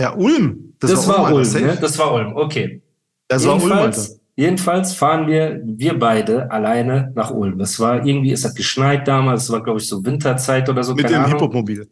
Ja, 0.00 0.14
Ulm. 0.14 0.74
Das, 0.80 0.90
das 0.90 1.08
war, 1.08 1.24
war, 1.24 1.34
Ulm, 1.34 1.52
ne? 1.52 1.78
Das 1.80 1.98
war 1.98 2.12
Ulm, 2.12 2.36
okay. 2.36 2.82
Das 3.28 3.44
jedenfalls, 3.44 3.70
war 3.70 3.78
Ulm, 3.78 3.86
Alter. 3.86 4.02
Jedenfalls 4.34 4.94
fahren 4.94 5.26
wir, 5.26 5.60
wir 5.64 5.98
beide 5.98 6.50
alleine 6.50 7.12
nach 7.14 7.30
Ulm. 7.30 7.60
Es 7.60 7.78
war 7.78 8.04
irgendwie, 8.04 8.32
es 8.32 8.44
hat 8.44 8.56
geschneit 8.56 9.06
damals, 9.06 9.44
es 9.44 9.50
war, 9.50 9.62
glaube 9.62 9.78
ich, 9.78 9.86
so 9.86 10.04
Winterzeit 10.04 10.68
oder 10.68 10.82
so. 10.82 10.94
Mit 10.94 11.08
dem 11.08 11.26
Hip-Hop-Mobil. 11.26 11.88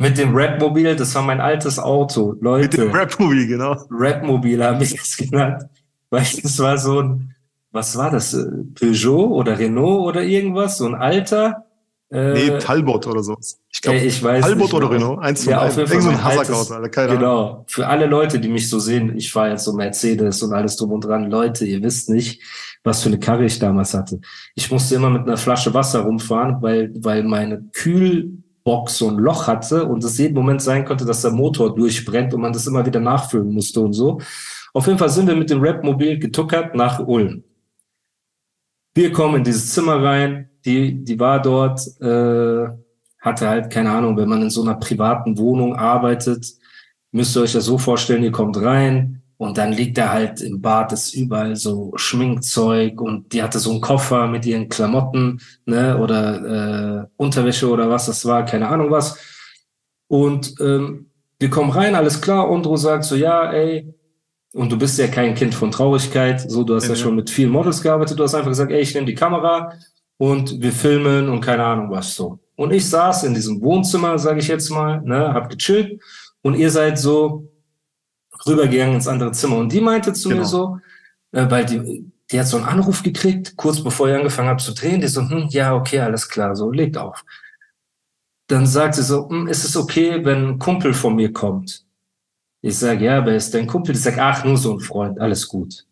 Mit 0.00 0.16
dem 0.16 0.34
Rap-Mobil, 0.34 0.94
das 0.94 1.12
war 1.16 1.22
mein 1.22 1.40
altes 1.40 1.78
Auto, 1.78 2.36
Leute. 2.40 2.78
Mit 2.78 2.90
dem 2.90 2.94
Rap-Mobil, 2.94 3.48
genau. 3.48 3.72
Rap-Mobil 3.90 4.64
habe 4.64 4.84
ich 4.84 4.94
das 4.94 5.16
genannt. 5.16 5.64
Weil 6.10 6.24
das 6.42 6.58
war 6.60 6.78
so 6.78 7.00
ein, 7.00 7.34
was 7.78 7.96
war 7.96 8.10
das? 8.10 8.34
Äh, 8.34 8.44
Peugeot 8.74 9.28
oder 9.28 9.58
Renault 9.58 10.06
oder 10.08 10.22
irgendwas? 10.22 10.78
So 10.78 10.86
ein 10.86 10.94
alter? 10.96 11.64
Äh, 12.10 12.32
nee, 12.32 12.58
Talbot 12.58 13.06
oder 13.06 13.22
so. 13.22 13.36
Ich 13.70 13.82
glaube, 13.82 14.00
weiß 14.00 14.44
Talbot 14.44 14.72
oder 14.74 14.90
Renault, 14.90 15.20
eins 15.20 15.44
von 15.44 15.52
ja, 15.52 15.68
jeden 15.68 15.86
Fall 15.86 16.00
so 16.00 16.08
ein 16.08 16.24
Hasserkaut, 16.24 16.70
Alter, 16.70 16.88
keine 16.88 17.12
Genau. 17.16 17.46
Ahnung. 17.50 17.64
Für 17.68 17.86
alle 17.86 18.06
Leute, 18.06 18.40
die 18.40 18.48
mich 18.48 18.68
so 18.68 18.78
sehen, 18.78 19.14
ich 19.16 19.30
fahre 19.30 19.50
jetzt 19.50 19.64
so 19.64 19.74
Mercedes 19.74 20.42
und 20.42 20.52
alles 20.54 20.76
drum 20.76 20.92
und 20.92 21.04
dran. 21.04 21.30
Leute, 21.30 21.66
ihr 21.66 21.82
wisst 21.82 22.08
nicht, 22.08 22.42
was 22.82 23.02
für 23.02 23.10
eine 23.10 23.18
Karre 23.18 23.44
ich 23.44 23.58
damals 23.58 23.92
hatte. 23.94 24.20
Ich 24.54 24.70
musste 24.70 24.94
immer 24.94 25.10
mit 25.10 25.22
einer 25.22 25.36
Flasche 25.36 25.72
Wasser 25.74 26.00
rumfahren, 26.00 26.62
weil, 26.62 26.92
weil 26.96 27.22
meine 27.24 27.62
Kühlbox 27.74 28.98
so 28.98 29.08
ein 29.08 29.18
Loch 29.18 29.46
hatte 29.46 29.84
und 29.84 30.02
es 30.02 30.16
jeden 30.18 30.34
Moment 30.34 30.62
sein 30.62 30.86
konnte, 30.86 31.04
dass 31.04 31.22
der 31.22 31.30
Motor 31.32 31.74
durchbrennt 31.74 32.32
und 32.32 32.40
man 32.40 32.54
das 32.54 32.66
immer 32.66 32.86
wieder 32.86 33.00
nachfüllen 33.00 33.52
musste 33.52 33.80
und 33.80 33.92
so. 33.92 34.18
Auf 34.72 34.86
jeden 34.86 34.98
Fall 34.98 35.10
sind 35.10 35.28
wir 35.28 35.36
mit 35.36 35.50
dem 35.50 35.60
Rap-Mobil 35.60 36.18
getuckert 36.18 36.74
nach 36.74 37.00
Ulm. 37.06 37.44
Wir 38.98 39.12
kommen 39.12 39.36
in 39.36 39.44
dieses 39.44 39.72
Zimmer 39.74 40.02
rein, 40.02 40.50
die, 40.64 41.04
die 41.04 41.20
war 41.20 41.40
dort, 41.40 41.80
äh, 42.00 42.66
hatte 43.20 43.48
halt, 43.48 43.70
keine 43.70 43.92
Ahnung, 43.92 44.16
wenn 44.16 44.28
man 44.28 44.42
in 44.42 44.50
so 44.50 44.62
einer 44.62 44.74
privaten 44.74 45.38
Wohnung 45.38 45.76
arbeitet, 45.76 46.44
müsst 47.12 47.36
ihr 47.36 47.42
euch 47.42 47.52
das 47.52 47.66
so 47.66 47.78
vorstellen, 47.78 48.24
ihr 48.24 48.32
kommt 48.32 48.60
rein 48.60 49.22
und 49.36 49.56
dann 49.56 49.72
liegt 49.72 49.98
da 49.98 50.12
halt 50.12 50.40
im 50.40 50.60
Bad 50.60 50.90
ist 50.90 51.14
überall 51.14 51.54
so 51.54 51.92
Schminkzeug 51.94 53.00
und 53.00 53.32
die 53.32 53.40
hatte 53.40 53.60
so 53.60 53.70
einen 53.70 53.80
Koffer 53.80 54.26
mit 54.26 54.44
ihren 54.44 54.68
Klamotten, 54.68 55.40
ne, 55.64 55.96
oder 55.96 57.02
äh, 57.02 57.06
Unterwäsche 57.16 57.70
oder 57.70 57.88
was 57.88 58.06
das 58.06 58.26
war, 58.26 58.44
keine 58.44 58.66
Ahnung 58.66 58.90
was. 58.90 59.16
Und 60.08 60.56
ähm, 60.58 61.12
wir 61.38 61.50
kommen 61.50 61.70
rein, 61.70 61.94
alles 61.94 62.20
klar, 62.20 62.50
und 62.50 62.66
du 62.66 62.76
sagst 62.76 63.10
so, 63.10 63.14
ja, 63.14 63.52
ey, 63.52 63.94
und 64.54 64.72
du 64.72 64.78
bist 64.78 64.98
ja 64.98 65.08
kein 65.08 65.34
Kind 65.34 65.54
von 65.54 65.70
Traurigkeit, 65.70 66.50
so, 66.50 66.64
du 66.64 66.74
hast 66.74 66.84
ja, 66.84 66.90
ja 66.90 66.96
schon 66.96 67.16
mit 67.16 67.30
vielen 67.30 67.50
Models 67.50 67.82
gearbeitet, 67.82 68.18
du 68.18 68.22
hast 68.22 68.34
einfach 68.34 68.50
gesagt, 68.50 68.72
ey, 68.72 68.80
ich 68.80 68.94
nehme 68.94 69.06
die 69.06 69.14
Kamera 69.14 69.72
und 70.16 70.60
wir 70.60 70.72
filmen 70.72 71.28
und 71.28 71.40
keine 71.40 71.64
Ahnung 71.64 71.90
was 71.90 72.14
so. 72.14 72.38
Und 72.56 72.72
ich 72.72 72.88
saß 72.88 73.24
in 73.24 73.34
diesem 73.34 73.60
Wohnzimmer, 73.60 74.18
sage 74.18 74.40
ich 74.40 74.48
jetzt 74.48 74.70
mal, 74.70 75.00
ne, 75.02 75.32
hab 75.32 75.50
gechillt 75.50 76.00
und 76.42 76.54
ihr 76.54 76.70
seid 76.70 76.98
so 76.98 77.48
rübergegangen 78.46 78.96
ins 78.96 79.08
andere 79.08 79.32
Zimmer 79.32 79.56
und 79.56 79.72
die 79.72 79.80
meinte 79.80 80.12
zu 80.12 80.28
genau. 80.28 80.40
mir 80.40 80.46
so, 80.46 80.78
äh, 81.32 81.48
weil 81.48 81.66
die, 81.66 82.10
die 82.30 82.40
hat 82.40 82.46
so 82.46 82.56
einen 82.56 82.66
Anruf 82.66 83.02
gekriegt, 83.02 83.56
kurz 83.56 83.82
bevor 83.82 84.08
ich 84.08 84.14
angefangen 84.14 84.48
habe 84.48 84.62
zu 84.62 84.72
drehen, 84.72 85.00
die 85.00 85.08
so, 85.08 85.20
hm, 85.20 85.48
ja, 85.50 85.74
okay, 85.74 86.00
alles 86.00 86.28
klar, 86.28 86.56
so, 86.56 86.70
legt 86.70 86.96
auf. 86.96 87.24
Dann 88.48 88.66
sagt 88.66 88.94
sie 88.94 89.02
so, 89.02 89.28
hm, 89.28 89.46
ist 89.46 89.64
es 89.64 89.76
okay, 89.76 90.24
wenn 90.24 90.48
ein 90.48 90.58
Kumpel 90.58 90.94
von 90.94 91.14
mir 91.14 91.32
kommt? 91.32 91.84
Ich 92.68 92.76
sage, 92.76 93.06
ja, 93.06 93.24
wer 93.24 93.34
ist 93.34 93.54
dein 93.54 93.66
Kumpel? 93.66 93.94
Ich 93.94 94.02
sage, 94.02 94.22
ach, 94.22 94.44
nur 94.44 94.58
so 94.58 94.74
ein 94.74 94.80
Freund, 94.80 95.18
alles 95.18 95.48
gut. 95.48 95.86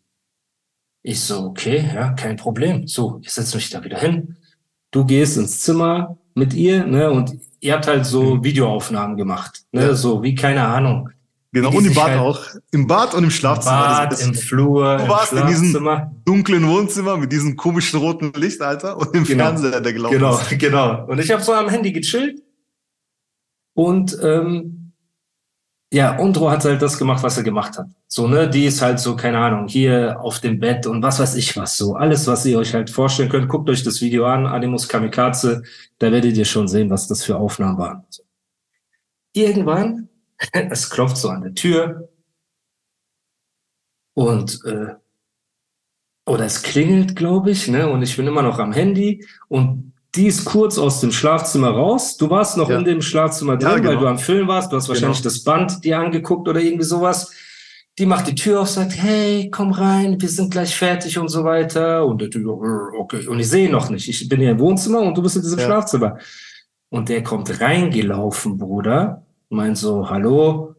Ich 1.01 1.19
so, 1.19 1.39
okay, 1.39 1.89
ja, 1.91 2.13
kein 2.13 2.35
Problem. 2.35 2.87
So, 2.87 3.19
ich 3.23 3.31
setze 3.31 3.57
mich 3.57 3.71
da 3.71 3.83
wieder 3.83 3.97
hin. 3.97 4.37
Du 4.91 5.03
gehst 5.03 5.37
ins 5.37 5.61
Zimmer 5.61 6.19
mit 6.35 6.53
ihr, 6.53 6.85
ne, 6.85 7.09
und 7.09 7.35
ihr 7.61 7.73
habt 7.73 7.87
halt 7.87 8.05
so 8.05 8.35
mhm. 8.35 8.43
Videoaufnahmen 8.43 9.17
gemacht, 9.17 9.63
ne, 9.71 9.87
ja. 9.87 9.95
so 9.95 10.21
wie, 10.21 10.35
keine 10.35 10.67
Ahnung. 10.67 11.09
Genau, 11.51 11.71
und 11.71 11.83
im 11.83 11.95
Bad 11.95 12.09
halt 12.09 12.19
auch. 12.19 12.45
Im 12.69 12.85
Bad 12.85 13.15
und 13.15 13.23
im 13.23 13.31
Schlafzimmer. 13.31 14.05
Bad, 14.05 14.21
im 14.21 14.35
Flur, 14.35 14.97
Du 14.97 15.07
warst 15.07 15.33
in 15.33 15.47
diesem 15.47 15.73
dunklen 16.25 16.67
Wohnzimmer 16.67 17.17
mit 17.17 17.31
diesem 17.31 17.55
komischen 17.55 17.99
roten 17.99 18.33
Licht, 18.33 18.61
Alter, 18.61 18.97
und 18.97 19.15
im 19.15 19.23
genau. 19.23 19.45
Fernseher, 19.45 19.81
der 19.81 19.93
gelaufen 19.93 20.13
genau, 20.13 20.37
ist. 20.37 20.49
Genau, 20.49 20.59
genau. 20.99 21.05
Und 21.07 21.19
ich 21.19 21.31
habe 21.31 21.41
so 21.41 21.53
am 21.53 21.69
Handy 21.69 21.91
gechillt 21.91 22.43
und 23.73 24.15
ähm, 24.21 24.86
ja, 25.91 26.17
Undro 26.17 26.51
hat 26.51 26.65
halt 26.65 26.81
das 26.81 26.97
gemacht, 26.97 27.23
was 27.23 27.37
er 27.37 27.43
gemacht 27.43 27.77
hat. 27.77 27.87
So, 28.07 28.27
ne, 28.27 28.49
die 28.49 28.65
ist 28.65 28.81
halt 28.81 28.99
so, 28.99 29.15
keine 29.15 29.39
Ahnung, 29.39 29.67
hier 29.67 30.19
auf 30.19 30.39
dem 30.39 30.59
Bett 30.59 30.85
und 30.85 31.01
was 31.01 31.19
weiß 31.19 31.35
ich 31.35 31.55
was 31.55 31.77
so. 31.77 31.95
Alles, 31.95 32.27
was 32.27 32.45
ihr 32.45 32.59
euch 32.59 32.73
halt 32.73 32.89
vorstellen 32.89 33.29
könnt, 33.29 33.47
guckt 33.47 33.69
euch 33.69 33.83
das 33.83 34.01
Video 34.01 34.25
an, 34.25 34.45
Animus 34.45 34.87
Kamikaze, 34.87 35.63
da 35.99 36.11
werdet 36.11 36.35
ihr 36.35 36.45
schon 36.45 36.67
sehen, 36.67 36.89
was 36.89 37.07
das 37.07 37.23
für 37.23 37.37
Aufnahmen 37.37 37.77
waren. 37.77 38.03
Irgendwann, 39.33 40.09
es 40.51 40.89
klopft 40.89 41.17
so 41.17 41.29
an 41.29 41.41
der 41.41 41.55
Tür 41.55 42.09
und 44.13 44.59
äh, 44.65 44.95
oder 46.25 46.45
es 46.45 46.61
klingelt, 46.63 47.15
glaube 47.15 47.51
ich, 47.51 47.69
ne? 47.69 47.89
Und 47.89 48.01
ich 48.01 48.17
bin 48.17 48.27
immer 48.27 48.41
noch 48.41 48.59
am 48.59 48.73
Handy 48.73 49.25
und 49.47 49.93
die 50.17 50.27
ist 50.27 50.45
kurz 50.45 50.77
aus 50.77 50.99
dem 50.99 51.11
Schlafzimmer 51.11 51.69
raus. 51.69 52.17
Du 52.17 52.29
warst 52.29 52.57
noch 52.57 52.69
ja. 52.69 52.79
in 52.79 52.85
dem 52.85 53.01
Schlafzimmer 53.01 53.55
drin, 53.55 53.69
ja, 53.69 53.77
genau. 53.77 53.89
weil 53.89 53.97
du 53.97 54.07
am 54.07 54.17
Film 54.17 54.47
warst. 54.47 54.71
Du 54.71 54.75
hast 54.75 54.89
wahrscheinlich 54.89 55.19
genau. 55.19 55.29
das 55.29 55.43
Band 55.43 55.83
dir 55.83 55.99
angeguckt 55.99 56.47
oder 56.47 56.59
irgendwie 56.59 56.85
sowas. 56.85 57.31
Die 57.99 58.05
macht 58.05 58.27
die 58.27 58.35
Tür 58.35 58.61
auf, 58.61 58.69
sagt, 58.69 58.93
hey, 58.95 59.49
komm 59.51 59.71
rein, 59.71 60.19
wir 60.19 60.29
sind 60.29 60.51
gleich 60.51 60.75
fertig 60.75 61.17
und 61.17 61.29
so 61.29 61.43
weiter. 61.43 62.05
Und 62.05 62.21
der 62.21 62.29
Typ, 62.29 62.45
äh, 62.45 62.97
okay. 62.99 63.27
Und 63.27 63.39
ich 63.39 63.47
sehe 63.49 63.69
noch 63.69 63.89
nicht. 63.89 64.09
Ich 64.09 64.27
bin 64.27 64.39
hier 64.39 64.51
im 64.51 64.59
Wohnzimmer 64.59 65.01
und 65.01 65.15
du 65.15 65.21
bist 65.21 65.35
in 65.35 65.43
diesem 65.43 65.59
ja. 65.59 65.65
Schlafzimmer. 65.65 66.17
Und 66.89 67.09
der 67.09 67.23
kommt 67.23 67.61
reingelaufen, 67.61 68.57
Bruder. 68.57 69.23
Meint 69.49 69.77
so, 69.77 70.09
hallo. 70.09 70.75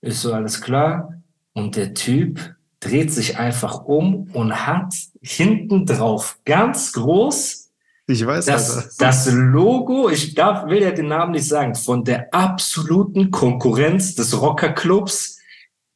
Ist 0.00 0.22
so 0.22 0.32
alles 0.32 0.60
klar? 0.60 1.22
Und 1.52 1.76
der 1.76 1.94
Typ 1.94 2.40
dreht 2.80 3.12
sich 3.12 3.38
einfach 3.38 3.84
um 3.84 4.30
und 4.32 4.66
hat 4.66 4.94
hinten 5.20 5.86
drauf 5.86 6.38
ganz 6.44 6.92
groß 6.92 7.61
ich 8.06 8.26
weiß 8.26 8.46
das, 8.46 8.96
das 8.96 9.32
Logo, 9.32 10.08
ich 10.10 10.34
darf, 10.34 10.66
will 10.66 10.82
ja 10.82 10.90
den 10.90 11.08
Namen 11.08 11.32
nicht 11.32 11.46
sagen, 11.46 11.74
von 11.74 12.04
der 12.04 12.32
absoluten 12.34 13.30
Konkurrenz 13.30 14.14
des 14.14 14.40
Rockerclubs, 14.40 15.38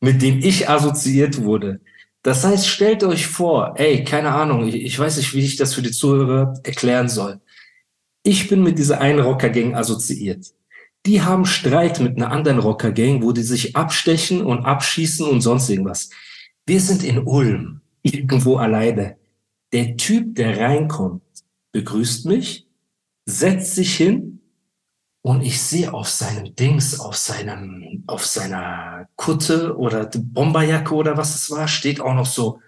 mit 0.01 0.23
dem 0.23 0.39
ich 0.39 0.69
assoziiert 0.69 1.43
wurde. 1.43 1.81
Das 2.23 2.45
heißt, 2.45 2.69
stellt 2.69 3.05
euch 3.05 3.27
vor, 3.27 3.75
ey, 3.77 4.05
keine 4.05 4.33
Ahnung, 4.33 4.67
ich, 4.67 4.75
ich 4.75 4.99
weiß 4.99 5.17
nicht, 5.17 5.35
wie 5.35 5.45
ich 5.45 5.57
das 5.57 5.75
für 5.75 5.83
die 5.83 5.93
Zuhörer 5.93 6.55
erklären 6.65 7.09
soll. 7.09 7.41
Ich 8.23 8.49
bin 8.49 8.63
mit 8.63 8.79
dieser 8.79 9.01
einen 9.01 9.21
Rocker-Gang 9.21 9.75
assoziiert. 9.75 10.53
Die 11.07 11.23
haben 11.23 11.47
Streit 11.47 12.01
mit 12.01 12.17
einer 12.17 12.33
anderen 12.33 12.59
Rocker-Gang, 12.59 13.23
wo 13.23 13.31
die 13.31 13.43
sich 13.43 13.77
abstechen 13.77 14.45
und 14.45 14.65
abschießen 14.65 15.27
und 15.27 15.41
sonst 15.41 15.71
irgendwas. 15.71 16.11
Wir 16.67 16.81
sind 16.81 17.05
in 17.05 17.19
Ulm, 17.19 17.81
irgendwo 18.03 18.57
alleine. 18.57 19.17
Der 19.73 19.97
Typ, 19.97 20.35
der 20.35 20.59
reinkommt, 20.59 21.23
begrüßt 21.77 22.25
mich, 22.25 22.67
setzt 23.27 23.75
sich 23.75 23.95
hin 23.95 24.41
und 25.21 25.43
ich 25.43 25.61
sehe 25.61 25.93
auf 25.93 26.09
seinem 26.09 26.55
Dings, 26.57 26.99
auf 26.99 27.17
seinem, 27.19 28.03
auf 28.07 28.25
seiner 28.25 29.09
Kutte 29.17 29.77
oder 29.77 30.07
Bomberjacke 30.07 30.95
oder 30.95 31.19
was 31.19 31.35
es 31.35 31.51
war, 31.51 31.69
steht 31.69 32.01
auch 32.01 32.15
noch 32.15 32.25
so 32.25 32.61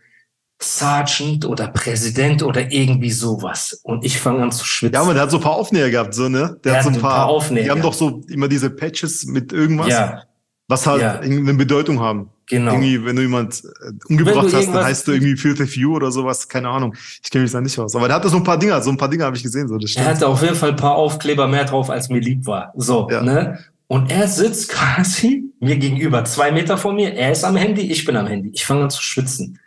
Sergeant 0.61 1.47
oder 1.47 1.69
Präsident 1.69 2.43
oder 2.43 2.71
irgendwie 2.71 3.13
sowas. 3.13 3.81
Und 3.83 4.05
ich 4.05 4.19
fange 4.19 4.43
an 4.43 4.53
zu 4.53 4.67
schwitzen. 4.67 4.95
Ja, 4.95 5.03
aber 5.03 5.15
der 5.15 5.23
hat 5.23 5.31
so 5.31 5.39
ein 5.39 5.43
paar 5.43 5.57
Aufnäher 5.57 5.91
gehabt, 5.91 6.13
so, 6.13 6.29
ne? 6.29 6.59
Der, 6.65 6.73
der 6.73 6.77
hat 6.77 6.83
so 6.83 6.91
ein 6.91 7.01
paar, 7.01 7.11
paar 7.13 7.27
Aufnäher. 7.29 7.65
Die 7.65 7.71
haben 7.71 7.81
doch 7.81 7.95
so 7.95 8.21
immer 8.29 8.49
diese 8.49 8.69
Patches 8.69 9.25
mit 9.25 9.55
irgendwas, 9.55 9.89
ja. 9.89 10.25
was 10.67 10.87
halt 10.87 11.01
ja. 11.01 11.21
eine 11.21 11.55
Bedeutung 11.55 12.01
haben. 12.01 12.29
Genau. 12.49 12.73
Irgendwie, 12.73 13.05
wenn 13.05 13.17
du 13.17 13.23
jemand 13.23 13.63
äh, 13.65 13.93
umgebracht 14.09 14.53
hast, 14.53 14.69
dann 14.69 14.85
heißt 14.85 15.07
du 15.07 15.13
irgendwie 15.13 15.37
Filter 15.37 15.67
Few 15.67 15.95
oder 15.95 16.11
sowas, 16.11 16.49
keine 16.49 16.69
Ahnung. 16.69 16.95
Ich 17.23 17.31
kenne 17.31 17.43
mich 17.43 17.53
da 17.53 17.61
nicht 17.61 17.79
aus. 17.79 17.95
Aber 17.95 18.09
der 18.09 18.17
hatte 18.17 18.29
so 18.29 18.39
ein 18.39 18.45
paar 18.45 18.59
Dinger, 18.59 18.81
so 18.81 18.91
ein 18.91 18.97
paar 18.97 19.09
Dinger 19.09 19.27
habe 19.27 19.37
ich 19.37 19.43
gesehen, 19.43 19.69
so, 19.69 19.77
das 19.77 19.91
stimmt. 19.91 20.07
Er 20.07 20.13
hatte 20.13 20.27
auf 20.27 20.43
jeden 20.43 20.55
Fall 20.55 20.71
ein 20.71 20.77
paar 20.77 20.95
Aufkleber 20.95 21.47
mehr 21.47 21.65
drauf, 21.65 21.91
als 21.91 22.09
mir 22.09 22.21
lieb 22.21 22.47
war. 22.47 22.73
So, 22.75 23.09
ja. 23.11 23.23
ne? 23.23 23.59
Und 23.87 24.11
er 24.11 24.29
sitzt 24.29 24.69
quasi 24.71 25.53
mir 25.61 25.77
gegenüber, 25.77 26.25
zwei 26.25 26.51
Meter 26.51 26.79
vor 26.79 26.93
mir. 26.95 27.15
Er 27.15 27.33
ist 27.33 27.45
am 27.45 27.57
Handy, 27.57 27.91
ich 27.91 28.05
bin 28.05 28.17
am 28.17 28.27
Handy. 28.27 28.51
Ich 28.51 28.65
fange 28.65 28.85
an 28.85 28.91
zu 28.91 29.03
schwitzen. 29.03 29.59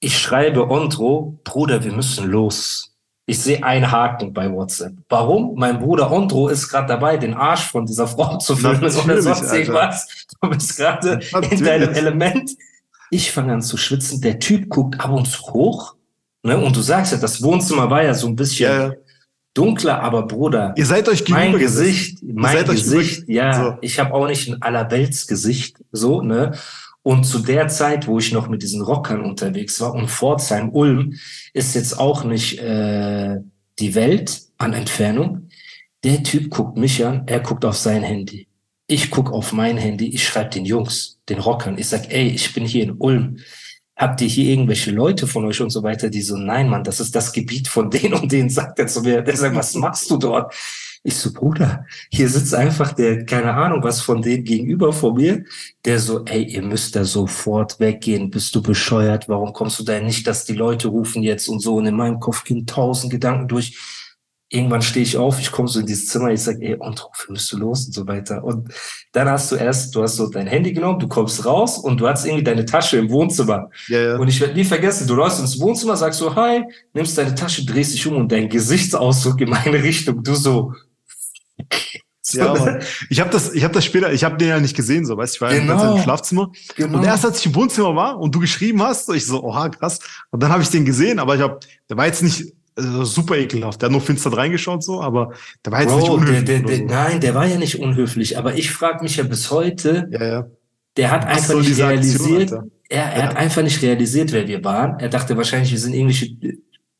Ich 0.00 0.18
schreibe 0.18 0.70
Ondro, 0.70 1.40
Bruder, 1.42 1.82
wir 1.82 1.92
müssen 1.92 2.30
los. 2.30 2.87
Ich 3.28 3.40
sehe 3.40 3.62
einen 3.62 3.90
Haken 3.90 4.32
bei 4.32 4.50
WhatsApp. 4.50 4.94
Warum? 5.10 5.54
Mein 5.54 5.78
Bruder 5.80 6.10
Ondro 6.10 6.48
ist 6.48 6.66
gerade 6.66 6.88
dabei, 6.88 7.18
den 7.18 7.34
Arsch 7.34 7.70
von 7.70 7.84
dieser 7.84 8.06
Frau 8.06 8.38
zu 8.38 8.56
filmen 8.56 8.78
oder 8.78 9.20
sonst 9.20 9.52
irgendwas. 9.52 10.08
Du 10.40 10.48
bist 10.48 10.78
gerade 10.78 11.20
in 11.50 11.62
deinem 11.62 11.92
Element. 11.92 12.52
Ich 13.10 13.30
fange 13.30 13.52
an 13.52 13.60
zu 13.60 13.76
schwitzen. 13.76 14.22
Der 14.22 14.38
Typ 14.38 14.70
guckt 14.70 14.98
ab 14.98 15.10
und 15.10 15.26
zu 15.26 15.42
hoch. 15.42 15.96
Ne? 16.42 16.56
Und 16.56 16.74
du 16.74 16.80
sagst 16.80 17.12
ja, 17.12 17.18
das 17.18 17.42
Wohnzimmer 17.42 17.90
war 17.90 18.02
ja 18.02 18.14
so 18.14 18.28
ein 18.28 18.34
bisschen 18.34 18.72
ja, 18.72 18.92
dunkler, 19.52 20.02
aber 20.02 20.22
Bruder. 20.22 20.72
Ihr 20.78 20.86
seid 20.86 21.06
euch 21.06 21.22
gegenüber. 21.22 21.50
Mein 21.50 21.58
Gesicht, 21.58 22.20
mein 22.22 22.64
Gesicht, 22.64 23.28
ja. 23.28 23.52
So. 23.52 23.78
Ich 23.82 23.98
habe 23.98 24.14
auch 24.14 24.26
nicht 24.26 24.48
ein 24.48 24.62
Allerweltsgesicht, 24.62 25.76
so, 25.92 26.22
ne? 26.22 26.52
Und 27.08 27.24
zu 27.24 27.38
der 27.38 27.68
Zeit, 27.68 28.06
wo 28.06 28.18
ich 28.18 28.32
noch 28.32 28.50
mit 28.50 28.62
diesen 28.62 28.82
Rockern 28.82 29.24
unterwegs 29.24 29.80
war 29.80 29.94
und 29.94 30.10
Pforzheim, 30.10 30.68
Ulm, 30.74 31.14
ist 31.54 31.74
jetzt 31.74 31.98
auch 31.98 32.22
nicht 32.22 32.58
äh, 32.58 33.38
die 33.78 33.94
Welt 33.94 34.42
an 34.58 34.74
Entfernung. 34.74 35.48
Der 36.04 36.22
Typ 36.22 36.50
guckt 36.50 36.76
mich 36.76 37.02
an, 37.06 37.22
er 37.24 37.40
guckt 37.40 37.64
auf 37.64 37.78
sein 37.78 38.02
Handy. 38.02 38.46
Ich 38.88 39.10
guck 39.10 39.32
auf 39.32 39.54
mein 39.54 39.78
Handy, 39.78 40.08
ich 40.08 40.22
schreibe 40.22 40.50
den 40.50 40.66
Jungs, 40.66 41.18
den 41.30 41.38
Rockern. 41.38 41.78
Ich 41.78 41.88
sag, 41.88 42.12
ey, 42.12 42.28
ich 42.28 42.52
bin 42.52 42.66
hier 42.66 42.82
in 42.82 42.96
Ulm. 42.98 43.38
Habt 43.96 44.20
ihr 44.20 44.28
hier 44.28 44.50
irgendwelche 44.50 44.90
Leute 44.90 45.26
von 45.26 45.46
euch 45.46 45.62
und 45.62 45.70
so 45.70 45.82
weiter, 45.82 46.10
die 46.10 46.20
so, 46.20 46.36
nein, 46.36 46.68
Mann, 46.68 46.84
das 46.84 47.00
ist 47.00 47.14
das 47.14 47.32
Gebiet 47.32 47.68
von 47.68 47.90
denen 47.90 48.12
und 48.12 48.30
denen 48.30 48.50
sagt 48.50 48.78
er 48.80 48.86
zu 48.86 49.00
mir. 49.00 49.22
Der 49.22 49.34
sagt, 49.34 49.56
was 49.56 49.74
machst 49.76 50.10
du 50.10 50.18
dort? 50.18 50.54
Ich 51.04 51.16
so, 51.16 51.32
Bruder, 51.32 51.86
hier 52.10 52.28
sitzt 52.28 52.54
einfach 52.54 52.92
der, 52.92 53.24
keine 53.24 53.54
Ahnung, 53.54 53.82
was 53.82 54.00
von 54.00 54.20
dem 54.20 54.44
gegenüber 54.44 54.92
vor 54.92 55.14
mir, 55.14 55.44
der 55.84 56.00
so, 56.00 56.24
ey, 56.24 56.42
ihr 56.42 56.62
müsst 56.62 56.96
da 56.96 57.04
sofort 57.04 57.78
weggehen, 57.78 58.30
bist 58.30 58.54
du 58.54 58.62
bescheuert, 58.62 59.28
warum 59.28 59.52
kommst 59.52 59.78
du 59.78 59.84
da 59.84 60.00
nicht, 60.00 60.26
dass 60.26 60.44
die 60.44 60.54
Leute 60.54 60.88
rufen 60.88 61.22
jetzt 61.22 61.48
und 61.48 61.60
so. 61.60 61.76
Und 61.76 61.86
in 61.86 61.96
meinem 61.96 62.20
Kopf 62.20 62.44
gehen 62.44 62.66
tausend 62.66 63.12
Gedanken 63.12 63.48
durch. 63.48 63.78
Irgendwann 64.50 64.80
stehe 64.80 65.02
ich 65.02 65.18
auf, 65.18 65.38
ich 65.38 65.52
komme 65.52 65.68
so 65.68 65.78
in 65.78 65.84
dieses 65.84 66.08
Zimmer, 66.08 66.30
ich 66.30 66.40
sage, 66.40 66.62
ey, 66.62 66.74
und 66.74 67.04
wofür 67.04 67.34
bist 67.34 67.52
du 67.52 67.58
los 67.58 67.84
und 67.84 67.92
so 67.92 68.06
weiter. 68.06 68.42
Und 68.42 68.72
dann 69.12 69.28
hast 69.28 69.52
du 69.52 69.56
erst, 69.56 69.94
du 69.94 70.02
hast 70.02 70.16
so 70.16 70.28
dein 70.30 70.46
Handy 70.46 70.72
genommen, 70.72 70.98
du 70.98 71.06
kommst 71.06 71.44
raus 71.44 71.78
und 71.78 72.00
du 72.00 72.08
hast 72.08 72.24
irgendwie 72.24 72.44
deine 72.44 72.64
Tasche 72.64 72.96
im 72.96 73.10
Wohnzimmer. 73.10 73.68
Ja, 73.88 74.00
ja. 74.00 74.16
Und 74.16 74.26
ich 74.28 74.40
werde 74.40 74.54
nie 74.54 74.64
vergessen, 74.64 75.06
du 75.06 75.14
läufst 75.14 75.38
ins 75.38 75.60
Wohnzimmer, 75.60 75.96
sagst 75.96 76.18
so, 76.18 76.34
hi, 76.34 76.64
nimmst 76.94 77.18
deine 77.18 77.34
Tasche, 77.34 77.64
drehst 77.66 77.92
dich 77.92 78.06
um 78.06 78.16
und 78.16 78.32
dein 78.32 78.48
Gesichtsausdruck 78.48 79.38
in 79.42 79.50
meine 79.50 79.82
Richtung, 79.82 80.22
du 80.22 80.34
so, 80.34 80.72
ja, 82.32 82.54
Mann. 82.58 82.82
Ich 83.08 83.20
habe 83.20 83.30
das, 83.30 83.52
ich 83.52 83.64
habe 83.64 83.74
das 83.74 83.84
später, 83.84 84.12
ich 84.12 84.24
habe 84.24 84.36
den 84.36 84.48
ja 84.48 84.60
nicht 84.60 84.76
gesehen, 84.76 85.04
so 85.04 85.16
weißt, 85.16 85.36
ich 85.36 85.40
war 85.40 85.52
genau. 85.52 85.96
im 85.96 86.02
Schlafzimmer 86.02 86.50
genau. 86.76 86.98
und 86.98 87.04
erst 87.04 87.24
als 87.24 87.40
ich 87.40 87.46
im 87.46 87.54
Wohnzimmer 87.54 87.94
war 87.94 88.18
und 88.18 88.34
du 88.34 88.40
geschrieben 88.40 88.82
hast, 88.82 89.06
so 89.06 89.12
ich 89.12 89.26
so, 89.26 89.42
oha, 89.42 89.68
krass. 89.68 90.00
Und 90.30 90.42
dann 90.42 90.50
habe 90.50 90.62
ich 90.62 90.70
den 90.70 90.84
gesehen, 90.84 91.18
aber 91.18 91.36
ich 91.36 91.40
habe, 91.40 91.60
der 91.88 91.96
war 91.96 92.06
jetzt 92.06 92.22
nicht 92.22 92.54
äh, 92.76 93.04
super 93.04 93.36
ekelhaft. 93.36 93.80
Der 93.80 93.86
hat 93.86 93.92
nur 93.92 94.00
finster 94.00 94.32
reingeschaut 94.32 94.84
so, 94.84 95.00
aber 95.00 95.32
der 95.64 95.72
war 95.72 95.80
jetzt 95.80 95.90
Bro, 95.90 96.00
nicht 96.00 96.10
unhöflich. 96.10 96.44
Der, 96.44 96.60
der, 96.60 96.78
der. 96.78 96.86
Nein, 96.86 97.20
der 97.20 97.34
war 97.34 97.46
ja 97.46 97.58
nicht 97.58 97.78
unhöflich, 97.78 98.38
aber 98.38 98.54
ich 98.54 98.70
frage 98.70 99.02
mich 99.02 99.16
ja 99.16 99.24
bis 99.24 99.50
heute, 99.50 100.08
ja, 100.10 100.24
ja. 100.24 100.46
der 100.96 101.10
hat 101.10 101.26
einfach 101.26 101.54
nicht 101.54 101.78
realisiert, 101.78 102.52
Aktion, 102.52 102.70
er, 102.88 103.04
er 103.04 103.18
ja. 103.18 103.28
hat 103.28 103.36
einfach 103.36 103.62
nicht 103.62 103.82
realisiert, 103.82 104.32
wer 104.32 104.48
wir 104.48 104.64
waren. 104.64 104.98
Er 105.00 105.08
dachte 105.08 105.36
wahrscheinlich, 105.36 105.70
wir 105.70 105.78
sind 105.78 105.94
irgendwelche 105.94 106.36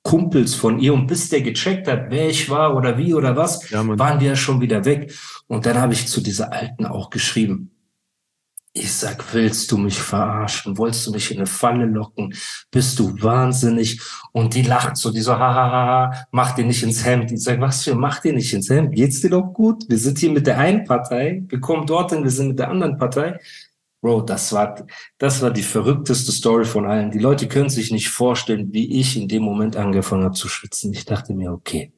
Kumpels 0.08 0.54
von 0.54 0.78
ihr 0.78 0.94
und 0.94 1.06
bis 1.06 1.28
der 1.28 1.42
gecheckt 1.42 1.86
hat, 1.86 2.06
wer 2.08 2.30
ich 2.30 2.48
war 2.48 2.74
oder 2.74 2.96
wie 2.96 3.12
oder 3.12 3.36
was, 3.36 3.68
ja, 3.68 3.86
waren 3.98 4.20
wir 4.20 4.28
ja 4.28 4.36
schon 4.36 4.58
wieder 4.62 4.86
weg. 4.86 5.12
Und 5.48 5.66
dann 5.66 5.76
habe 5.78 5.92
ich 5.92 6.08
zu 6.08 6.22
dieser 6.22 6.50
Alten 6.50 6.86
auch 6.86 7.10
geschrieben. 7.10 7.72
Ich 8.72 8.90
sag, 8.90 9.34
willst 9.34 9.70
du 9.70 9.76
mich 9.76 9.98
verarschen? 9.98 10.78
Wolltest 10.78 11.06
du 11.06 11.10
mich 11.10 11.30
in 11.30 11.36
eine 11.36 11.46
Falle 11.46 11.84
locken? 11.84 12.32
Bist 12.70 12.98
du 12.98 13.20
wahnsinnig? 13.20 14.00
Und 14.32 14.54
die 14.54 14.62
lacht 14.62 14.96
so, 14.96 15.10
die 15.10 15.20
so, 15.20 15.34
hahaha, 15.34 16.26
mach 16.30 16.54
dir 16.54 16.64
nicht 16.64 16.82
ins 16.82 17.04
Hemd. 17.04 17.30
Ich 17.30 17.42
sag, 17.42 17.60
was 17.60 17.84
für, 17.84 17.94
mach 17.94 18.20
dir 18.20 18.32
nicht 18.32 18.54
ins 18.54 18.70
Hemd? 18.70 18.94
Geht's 18.94 19.20
dir 19.20 19.30
doch 19.30 19.52
gut? 19.52 19.84
Wir 19.90 19.98
sind 19.98 20.16
hier 20.16 20.30
mit 20.30 20.46
der 20.46 20.56
einen 20.56 20.84
Partei, 20.84 21.44
wir 21.48 21.60
kommen 21.60 21.86
dorthin, 21.86 22.24
wir 22.24 22.30
sind 22.30 22.48
mit 22.48 22.58
der 22.58 22.70
anderen 22.70 22.96
Partei. 22.96 23.38
Bro, 24.00 24.22
das 24.22 24.52
war, 24.52 24.86
das 25.18 25.42
war 25.42 25.50
die 25.50 25.62
verrückteste 25.62 26.30
Story 26.30 26.64
von 26.64 26.86
allen. 26.86 27.10
Die 27.10 27.18
Leute 27.18 27.48
können 27.48 27.68
sich 27.68 27.90
nicht 27.90 28.10
vorstellen, 28.10 28.72
wie 28.72 29.00
ich 29.00 29.16
in 29.16 29.26
dem 29.26 29.42
Moment 29.42 29.76
angefangen 29.76 30.22
habe 30.22 30.34
zu 30.34 30.48
schwitzen. 30.48 30.92
Ich 30.92 31.04
dachte 31.04 31.34
mir, 31.34 31.52
okay, 31.52 31.92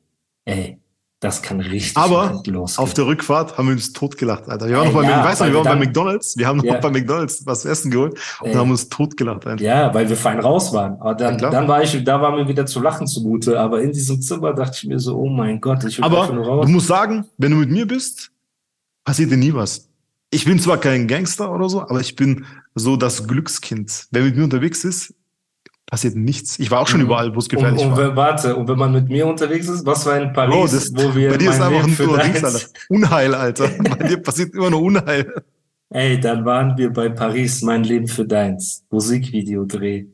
ey, 0.47 0.79
das 1.21 1.43
kann 1.43 1.61
richtig 1.61 1.99
Aber 1.99 2.41
losgehen. 2.47 2.83
auf 2.83 2.95
der 2.95 3.05
Rückfahrt 3.05 3.59
haben 3.59 3.67
wir 3.67 3.75
uns 3.75 3.93
totgelacht, 3.93 4.49
Alter. 4.49 4.67
Wir 4.69 4.79
waren 4.79 4.87
noch 4.87 4.95
bei, 4.95 5.03
ja, 5.03 5.23
weißt 5.23 5.43
du, 5.43 5.45
wir 5.45 5.55
waren 5.57 5.65
dann, 5.65 5.79
bei 5.79 5.85
McDonalds. 5.85 6.39
Wir 6.39 6.47
haben 6.47 6.57
noch 6.57 6.65
ja. 6.65 6.79
bei 6.79 6.91
McDonalds 6.91 7.45
was 7.45 7.61
zu 7.61 7.69
essen 7.69 7.91
geholt 7.91 8.19
und 8.41 8.49
ey. 8.49 8.55
haben 8.55 8.71
uns 8.71 8.89
totgelacht, 8.89 9.47
Alter. 9.47 9.63
Ja, 9.63 9.93
weil 9.93 10.09
wir 10.09 10.17
fein 10.17 10.41
raus 10.41 10.73
waren. 10.73 10.99
Aber 10.99 11.15
dann, 11.15 11.39
ja, 11.39 11.51
dann 11.51 11.69
war 11.69 11.83
ich, 11.83 12.03
da 12.03 12.23
war 12.23 12.35
mir 12.35 12.49
wieder 12.49 12.65
zu 12.65 12.81
lachen 12.81 13.07
zumute. 13.07 13.61
Aber 13.61 13.83
in 13.83 13.93
diesem 13.93 14.23
Zimmer 14.23 14.55
dachte 14.55 14.79
ich 14.79 14.89
mir 14.89 14.99
so, 14.99 15.19
oh 15.19 15.29
mein 15.29 15.61
Gott, 15.61 15.85
ich 15.85 15.99
will 15.99 16.05
Aber 16.07 16.33
nur 16.33 16.47
raus. 16.47 16.65
du 16.65 16.73
musst 16.73 16.87
sagen, 16.87 17.27
wenn 17.37 17.51
du 17.51 17.59
mit 17.59 17.71
mir 17.71 17.87
bist, 17.87 18.33
passiert 19.05 19.31
dir 19.31 19.37
nie 19.37 19.53
was 19.53 19.90
ich 20.31 20.45
bin 20.45 20.59
zwar 20.59 20.79
kein 20.79 21.09
Gangster 21.09 21.53
oder 21.53 21.69
so, 21.69 21.83
aber 21.83 22.01
ich 22.01 22.17
bin 22.17 22.47
so 22.75 22.97
das 22.97 23.27
Glückskind. 23.27 24.07
Wer 24.11 24.23
mit 24.23 24.37
mir 24.37 24.45
unterwegs 24.45 24.85
ist, 24.85 25.15
passiert 25.87 26.15
nichts. 26.15 26.59
Ich 26.59 26.71
war 26.71 26.81
auch 26.81 26.87
schon 26.87 27.01
mhm. 27.01 27.07
überall, 27.07 27.35
wo 27.35 27.39
es 27.41 27.49
gefährlich 27.49 27.83
und, 27.83 27.93
und, 27.93 27.99
war. 27.99 28.17
Warte, 28.17 28.55
und 28.55 28.69
wenn 28.69 28.79
man 28.79 28.93
mit 28.93 29.09
mir 29.09 29.27
unterwegs 29.27 29.69
ist, 29.69 29.85
was 29.85 30.07
war 30.07 30.21
in 30.21 30.33
Paris, 30.33 30.55
Bro, 30.55 30.65
das, 30.65 30.93
wo 30.95 31.15
wir 31.15 31.31
Bei 31.31 31.37
dir 31.37 31.51
ist 31.51 31.61
einfach 31.61 32.07
nur 32.07 32.19
Dings, 32.19 32.45
Alter. 32.45 32.67
Unheil, 32.89 33.35
Alter. 33.35 33.69
bei 33.99 34.09
dir 34.09 34.23
passiert 34.23 34.55
immer 34.55 34.71
nur 34.71 34.83
Unheil. 34.83 35.33
Ey, 35.93 36.21
dann 36.21 36.45
waren 36.45 36.79
wir 36.79 36.93
bei 36.93 37.09
Paris, 37.09 37.63
mein 37.63 37.83
Leben 37.83 38.07
für 38.07 38.25
deins. 38.25 38.85
Musikvideo 38.91 39.65
dreh 39.65 40.07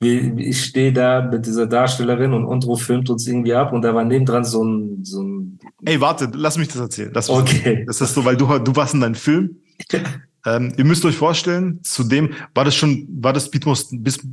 ich 0.00 0.64
stehe 0.64 0.92
da 0.92 1.22
mit 1.22 1.46
dieser 1.46 1.66
Darstellerin 1.66 2.32
und 2.32 2.44
Ondro 2.44 2.76
filmt 2.76 3.08
uns 3.10 3.26
irgendwie 3.26 3.54
ab 3.54 3.72
und 3.72 3.82
da 3.82 3.94
war 3.94 4.04
nebendran 4.04 4.44
so 4.44 4.64
ein, 4.64 5.04
so 5.04 5.22
ein 5.22 5.58
Ey, 5.84 6.00
warte, 6.00 6.30
lass 6.34 6.58
mich 6.58 6.68
das 6.68 6.78
erzählen. 6.78 7.10
Lass 7.14 7.30
okay. 7.30 7.84
Das 7.86 8.00
ist 8.00 8.14
so, 8.14 8.24
weil 8.24 8.36
du, 8.36 8.58
du 8.58 8.76
warst 8.76 8.94
in 8.94 9.00
deinem 9.00 9.14
Film. 9.14 9.56
ähm, 10.46 10.72
ihr 10.76 10.84
müsst 10.84 11.04
euch 11.04 11.16
vorstellen, 11.16 11.80
zudem 11.82 12.30
war 12.54 12.64
das 12.64 12.74
schon, 12.74 13.06
war 13.20 13.32
das 13.32 13.50
Beast, 13.50 13.88
Beast, 13.92 14.26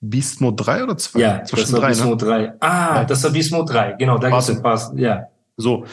Beast 0.00 0.40
Mode 0.40 0.62
3 0.62 0.84
oder 0.84 0.96
2? 0.96 1.20
Ja, 1.20 1.38
das, 1.38 1.50
das 1.50 1.72
war 1.72 1.80
3, 1.80 1.86
Beast 1.88 2.00
ne? 2.00 2.06
Mode 2.06 2.24
3. 2.24 2.52
Ah, 2.60 2.96
ja. 2.96 3.04
das 3.04 3.24
war 3.24 3.30
Beast 3.30 3.52
Mode 3.52 3.72
3. 3.72 3.92
Genau, 3.98 4.18
da 4.18 4.28
gibt 4.30 4.48
es 4.48 4.62
Pass. 4.62 4.92
Ja. 4.96 5.28
So. 5.56 5.86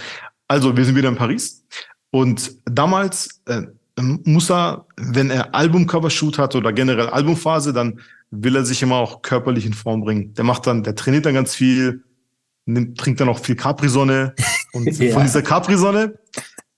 Also, 0.48 0.76
wir 0.76 0.84
sind 0.84 0.96
wieder 0.96 1.10
in 1.10 1.16
Paris. 1.16 1.64
Und 2.12 2.58
damals, 2.66 3.42
äh, 3.46 3.62
muss 4.00 4.50
er, 4.50 4.86
wenn 4.98 5.30
er 5.30 5.54
Albumcover-Shoot 5.54 6.38
hat 6.38 6.56
oder 6.56 6.74
generell 6.74 7.08
Albumphase, 7.10 7.74
dann 7.74 8.00
will 8.36 8.56
er 8.56 8.66
sich 8.66 8.82
immer 8.82 8.96
auch 8.96 9.22
körperlich 9.22 9.66
in 9.66 9.74
Form 9.74 10.02
bringen. 10.02 10.34
Der 10.34 10.44
macht 10.44 10.66
dann, 10.66 10.84
der 10.84 10.96
trainiert 10.96 11.26
dann 11.26 11.36
ganz 11.36 11.54
viel, 11.54 12.04
nimmt, 12.66 12.98
trinkt 12.98 13.22
dann 13.22 13.30
auch 13.30 13.40
viel 13.40 13.56
Capri-Sonne. 13.56 14.34
Und 14.74 14.86
ja. 15.00 15.14
von 15.14 15.24
dieser 15.24 15.44
Capri-Sonne 15.44 16.20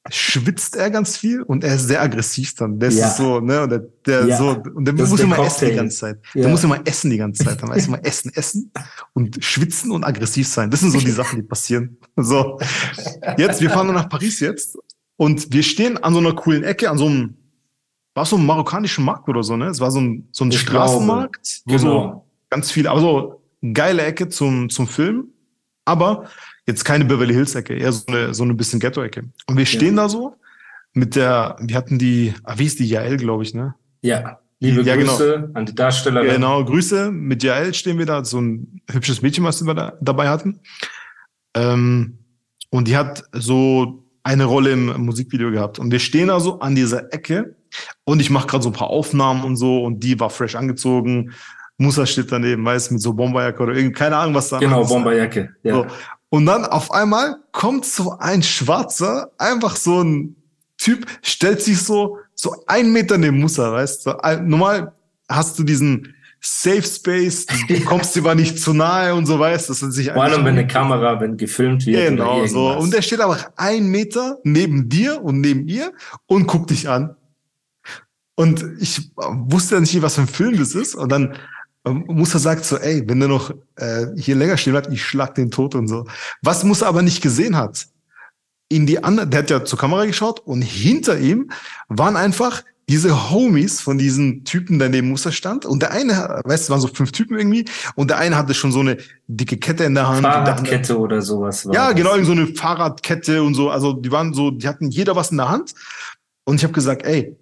schwitzt 0.10 0.76
er 0.76 0.92
ganz 0.92 1.18
viel 1.18 1.42
und 1.42 1.64
er 1.64 1.76
ist 1.76 1.88
sehr 1.88 2.02
aggressiv 2.02 2.54
dann. 2.56 2.78
Der 2.80 2.92
ja. 2.92 3.08
ist 3.08 3.18
so, 3.18 3.40
ne, 3.40 3.64
und 3.64 3.70
der, 3.72 3.80
der 4.06 4.28
ja. 4.28 4.38
so, 4.38 4.50
und 4.76 4.86
der 4.86 4.94
das 4.94 5.10
muss 5.10 5.20
immer 5.20 5.38
Cocktail. 5.38 5.48
essen 5.48 5.70
die 5.70 5.76
ganze 5.76 5.98
Zeit. 5.98 6.20
Ja. 6.34 6.42
Der 6.42 6.52
muss 6.52 6.64
immer 6.64 6.80
essen 6.86 7.10
die 7.10 7.18
ganze 7.18 7.44
Zeit. 7.44 7.62
Dann 7.62 7.70
weiß 7.70 7.88
immer 7.88 8.06
essen, 8.06 8.32
essen 8.36 8.72
und 9.14 9.44
schwitzen 9.44 9.92
und 9.92 10.04
aggressiv 10.04 10.48
sein. 10.48 10.70
Das 10.70 10.82
sind 10.82 10.92
so 10.92 11.00
die 11.00 11.12
Sachen, 11.12 11.38
die 11.38 11.44
passieren. 11.44 11.98
So. 12.18 12.60
Jetzt, 13.38 13.62
wir 13.62 13.70
fahren 13.70 13.88
nach 13.94 14.10
Paris 14.10 14.42
jetzt 14.42 14.78
und 15.16 15.52
wir 15.52 15.64
stehen 15.64 15.98
an 15.98 16.14
so 16.14 16.20
einer 16.20 16.34
coolen 16.34 16.64
Ecke, 16.64 16.90
an 16.90 16.98
so 16.98 17.08
einem 17.08 17.38
war 18.16 18.26
so 18.26 18.38
ein 18.38 18.46
marokkanischen 18.46 19.06
Markt 19.06 19.30
oder 19.30 19.44
so, 19.44 19.56
ne? 19.56 19.68
Es 19.68 19.80
war 19.80 19.92
so 19.92 20.02
ein, 20.02 20.28
so 20.32 20.46
ein 20.46 20.52
Straßenmarkt, 20.52 21.62
wo 21.66 21.76
genau. 21.76 21.82
so 21.82 22.26
ganz 22.50 22.72
viele, 22.72 22.90
aber 22.90 23.00
so 23.02 23.42
geile 23.74 24.02
Ecke 24.02 24.30
zum, 24.30 24.70
zum 24.70 24.88
Film. 24.88 25.28
Aber 25.88 26.28
Jetzt 26.68 26.84
keine 26.84 27.06
Beverly 27.06 27.34
Hills-Ecke, 27.34 27.76
eher 27.76 27.92
so 27.92 28.08
eine, 28.08 28.34
so 28.34 28.44
eine 28.44 28.56
bisschen 28.56 28.80
Ghetto-Ecke. 28.80 29.24
Und 29.46 29.58
wir 29.58 29.66
stehen 29.66 29.96
ja. 29.98 30.04
da 30.04 30.10
so 30.10 30.36
mit 30.94 31.16
der, 31.16 31.58
wir 31.60 31.76
hatten 31.76 32.00
die, 32.00 32.34
ah, 32.44 32.58
wie 32.58 32.66
ist 32.66 32.80
die 32.80 32.88
Jael, 32.88 33.18
glaube 33.18 33.44
ich, 33.44 33.54
ne? 33.54 33.76
Ja. 34.02 34.40
Liebe 34.60 34.82
ja, 34.82 34.96
genau. 34.96 35.12
Grüße 35.12 35.34
genau. 35.42 35.60
an 35.60 35.66
die 35.66 35.76
Darstellerin. 35.76 36.32
Genau, 36.32 36.64
Grüße. 36.64 37.12
Mit 37.12 37.44
Jael 37.44 37.74
stehen 37.74 38.00
wir 38.00 38.06
da, 38.08 38.24
so 38.24 38.40
ein 38.42 38.82
hübsches 38.90 39.22
Mädchen, 39.22 39.44
was 39.44 39.64
wir 39.64 39.74
da, 39.74 39.94
dabei 40.02 40.30
hatten. 40.30 40.60
Ähm, 41.54 42.18
und 42.72 42.88
die 42.88 42.98
hat 42.98 43.24
so 43.34 44.04
eine 44.24 44.46
Rolle 44.46 44.72
im 44.72 45.06
Musikvideo 45.06 45.52
gehabt. 45.52 45.78
Und 45.78 45.92
wir 45.92 46.00
stehen 46.00 46.30
da 46.30 46.40
so 46.40 46.60
an 46.60 46.74
dieser 46.74 47.14
Ecke 47.14 47.56
und 48.04 48.22
ich 48.22 48.30
mache 48.30 48.48
gerade 48.48 48.64
so 48.64 48.70
ein 48.70 48.74
paar 48.74 48.90
Aufnahmen 48.90 49.44
und 49.44 49.56
so 49.56 49.84
und 49.84 50.04
die 50.04 50.20
war 50.20 50.30
fresh 50.30 50.56
angezogen. 50.56 51.34
Musa 51.78 52.06
steht 52.06 52.32
daneben, 52.32 52.64
weiß 52.64 52.92
mit 52.92 53.02
so 53.02 53.14
Bomberjacke 53.14 53.62
oder 53.62 53.74
irgendwie, 53.74 53.94
keine 53.94 54.18
Ahnung, 54.18 54.36
was 54.36 54.50
da 54.50 54.60
Genau, 54.60 54.86
Bomberjacke, 54.86 55.56
ja. 55.64 55.74
So. 55.74 55.86
Und 56.30 56.46
dann 56.46 56.66
auf 56.66 56.92
einmal 56.92 57.38
kommt 57.52 57.86
so 57.86 58.18
ein 58.18 58.44
Schwarzer, 58.44 59.32
einfach 59.38 59.76
so 59.76 60.02
ein 60.02 60.36
Typ, 60.78 61.06
stellt 61.22 61.62
sich 61.62 61.82
so, 61.82 62.18
so 62.34 62.56
ein 62.68 62.92
Meter 62.92 63.18
neben 63.18 63.40
Musa, 63.40 63.72
weißt 63.72 64.06
du? 64.06 64.12
Normal 64.44 64.94
hast 65.30 65.58
du 65.58 65.64
diesen 65.64 66.14
Safe 66.42 66.84
Space, 66.84 67.46
du 67.46 67.80
kommst 67.86 68.16
dir 68.16 68.36
nicht 68.36 68.60
zu 68.60 68.74
nahe 68.74 69.16
und 69.16 69.26
so 69.26 69.40
weißt, 69.40 69.70
dass 69.70 69.80
sich 69.80 70.12
Vor 70.12 70.24
allem, 70.24 70.46
wenn 70.46 70.54
eine 70.54 70.68
Kamera, 70.68 71.20
wenn 71.20 71.38
gefilmt 71.38 71.86
wird. 71.86 72.10
Genau, 72.10 72.46
so. 72.46 72.78
Und 72.78 72.94
der 72.94 73.02
steht 73.02 73.20
aber 73.20 73.38
ein 73.56 73.88
Meter 73.88 74.38
neben 74.44 74.88
dir 74.88 75.24
und 75.24 75.42
neben 75.42 75.68
ihr 75.68 75.92
und 76.28 76.46
guckt 76.46 76.70
dich 76.70 76.88
an. 76.88 77.16
Und 78.36 78.66
ich 78.80 79.12
wusste 79.16 79.76
ja 79.76 79.82
nicht, 79.82 80.02
was 80.02 80.16
für 80.16 80.22
ein 80.22 80.28
Film 80.28 80.58
das 80.58 80.76
ist. 80.76 80.96
Und 80.96 81.12
dann 81.12 81.36
ähm, 81.86 82.04
Musa 82.08 82.40
sagt 82.40 82.66
so, 82.66 82.78
ey, 82.78 83.04
wenn 83.08 83.20
der 83.20 83.30
noch 83.30 83.52
äh, 83.78 84.08
hier 84.18 84.36
länger 84.36 84.58
stehen 84.58 84.74
bleibt, 84.74 84.92
ich 84.92 85.04
schlag 85.04 85.36
den 85.36 85.52
tot 85.52 85.76
und 85.76 85.88
so. 85.88 86.06
Was 86.42 86.64
Musa 86.64 86.88
aber 86.88 87.02
nicht 87.02 87.22
gesehen 87.22 87.56
hat, 87.56 87.88
in 88.68 88.86
die 88.86 89.04
andere, 89.04 89.28
der 89.28 89.40
hat 89.40 89.50
ja 89.50 89.64
zur 89.64 89.80
Kamera 89.80 90.06
geschaut 90.06 90.40
und 90.40 90.62
hinter 90.62 91.20
ihm 91.20 91.52
waren 91.88 92.16
einfach 92.16 92.64
diese 92.88 93.32
Homies 93.32 93.82
von 93.82 93.98
diesen 93.98 94.44
Typen, 94.44 94.78
der 94.78 94.90
neben 94.90 95.10
Musa 95.10 95.32
stand. 95.32 95.66
Und 95.66 95.82
der 95.82 95.92
eine, 95.92 96.42
weißt 96.44 96.68
du, 96.68 96.72
waren 96.72 96.82
so 96.82 96.88
fünf 96.88 97.12
Typen 97.12 97.38
irgendwie. 97.38 97.66
Und 97.96 98.12
der 98.12 98.18
eine 98.18 98.38
hatte 98.38 98.54
schon 98.54 98.72
so 98.72 98.80
eine 98.80 98.98
dicke 99.28 99.58
Kette 99.58 99.86
in 99.86 99.96
der 99.96 100.08
Hand. 100.08 100.22
Fahrradkette 100.22 100.98
oder 100.98 101.22
sowas. 101.22 101.66
War 101.66 101.74
ja, 101.74 101.88
das. 101.88 101.96
genau, 101.96 102.24
so 102.24 102.32
eine 102.32 102.48
Fahrradkette 102.48 103.42
und 103.42 103.56
so. 103.56 103.72
Also 103.72 103.94
die 103.94 104.12
waren 104.12 104.34
so, 104.34 104.52
die 104.52 104.68
hatten 104.68 104.92
jeder 104.92 105.16
was 105.16 105.32
in 105.32 105.38
der 105.38 105.50
Hand. 105.50 105.74
Und 106.44 106.58
ich 106.58 106.64
habe 106.64 106.74
gesagt, 106.74 107.04
ey, 107.06 107.36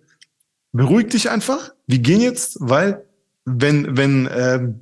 beruhig 0.73 1.07
dich 1.07 1.29
einfach. 1.29 1.71
Wir 1.87 1.99
gehen 1.99 2.21
jetzt, 2.21 2.57
weil 2.59 3.05
wenn, 3.45 3.95
wenn, 3.95 4.29
ähm, 4.35 4.79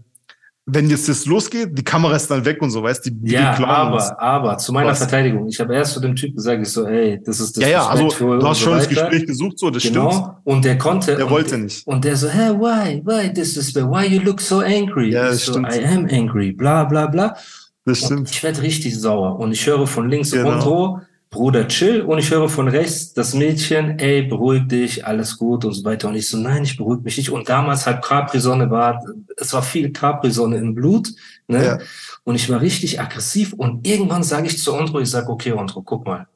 wenn 0.66 0.90
jetzt 0.90 1.10
das 1.10 1.26
losgeht, 1.26 1.78
die 1.78 1.84
Kamera 1.84 2.16
ist 2.16 2.30
dann 2.30 2.46
weg 2.46 2.62
und 2.62 2.70
so, 2.70 2.84
weißt 2.84 3.06
du? 3.06 3.12
Ja, 3.24 3.58
aber, 3.58 3.96
uns. 3.96 4.12
aber, 4.18 4.58
zu 4.58 4.72
meiner 4.72 4.92
Was? 4.92 5.00
Verteidigung, 5.00 5.48
ich 5.48 5.60
habe 5.60 5.74
erst 5.74 5.94
zu 5.94 6.00
dem 6.00 6.16
Typen 6.16 6.36
gesagt, 6.36 6.62
ich 6.62 6.70
so, 6.70 6.86
ey, 6.86 7.20
das 7.24 7.40
ist 7.40 7.58
das 7.58 7.64
Ja, 7.64 7.70
ja, 7.70 7.88
also 7.88 8.10
du 8.10 8.48
hast 8.48 8.60
schon 8.60 8.74
so 8.74 8.78
das 8.78 8.88
Gespräch 8.88 9.26
gesucht, 9.26 9.60
so, 9.60 9.70
das 9.70 9.84
genau. 9.84 10.12
stimmt. 10.12 10.28
Und 10.44 10.66
der 10.66 10.78
konnte. 10.78 11.16
Der 11.16 11.30
wollte 11.30 11.58
nicht. 11.58 11.86
Und 11.88 12.06
der 12.06 12.16
so, 12.16 12.30
hey, 12.30 12.52
why, 12.52 13.02
why 13.04 13.34
this 13.34 13.58
is, 13.58 13.76
why 13.76 14.06
you 14.06 14.22
look 14.22 14.40
so 14.40 14.60
angry? 14.60 15.12
Ja, 15.12 15.30
das 15.30 15.46
so, 15.46 15.54
stimmt. 15.54 15.74
I 15.74 15.84
am 15.86 16.08
angry, 16.10 16.52
bla, 16.52 16.86
bla, 16.86 17.08
bla. 17.08 17.36
Das 17.84 17.98
stimmt. 18.00 18.20
Und 18.20 18.30
ich 18.30 18.44
werde 18.44 18.62
richtig 18.62 18.98
sauer 18.98 19.40
und 19.40 19.52
ich 19.52 19.66
höre 19.66 19.88
von 19.88 20.10
links 20.10 20.32
genau. 20.32 20.54
und 20.54 20.62
so, 20.62 21.00
Bruder, 21.32 21.66
chill. 21.70 22.02
Und 22.02 22.20
ich 22.20 22.30
höre 22.30 22.50
von 22.50 22.68
rechts 22.68 23.14
das 23.14 23.34
Mädchen, 23.34 23.98
ey, 24.00 24.22
beruhig 24.22 24.68
dich, 24.68 25.06
alles 25.06 25.38
gut 25.38 25.64
und 25.64 25.72
so 25.72 25.86
weiter. 25.86 26.10
Und 26.10 26.16
ich 26.16 26.28
so, 26.28 26.38
nein, 26.38 26.64
ich 26.64 26.76
beruhige 26.76 27.04
mich 27.04 27.18
nicht. 27.18 27.30
Und 27.30 27.48
damals 27.48 27.88
halt 27.88 28.04
Capri-Sonne 28.04 28.70
war, 28.70 29.02
es 29.38 29.54
war 29.54 29.64
viel 29.64 29.92
Capri-Sonne 29.94 30.58
im 30.58 30.76
Blut. 30.76 31.08
Ne? 31.48 31.66
Ja. 31.66 31.80
Und 32.26 32.36
ich 32.36 32.50
war 32.50 32.60
richtig 32.60 33.00
aggressiv. 33.00 33.54
Und 33.54 33.88
irgendwann 33.88 34.24
sage 34.24 34.48
ich 34.48 34.62
zu 34.62 34.74
Ondro, 34.74 35.00
ich 35.00 35.10
sage, 35.10 35.30
okay, 35.30 35.54
Ondro, 35.54 35.82
guck 35.82 36.06
mal. 36.06 36.28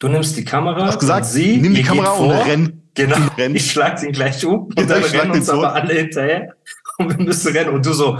Du 0.00 0.08
nimmst 0.08 0.36
die 0.36 0.44
Kamera. 0.44 0.86
Hast 0.86 0.98
gesagt, 0.98 1.26
sie, 1.26 1.56
nimm 1.58 1.74
die 1.74 1.84
Kamera 1.84 2.10
und 2.10 2.30
renn. 2.32 2.82
Genau. 2.94 3.16
Renn. 3.38 3.54
Ich 3.54 3.70
schlag 3.70 4.02
ihn 4.02 4.10
gleich 4.10 4.44
um 4.44 4.64
und 4.64 4.90
dann 4.90 5.04
rennen 5.04 5.30
uns 5.30 5.48
aber 5.48 5.72
alle 5.72 5.94
hinterher. 5.94 6.56
Und 6.98 7.16
wir 7.16 7.24
müssen 7.24 7.52
rennen. 7.56 7.70
Und 7.70 7.86
du 7.86 7.92
so, 7.92 8.18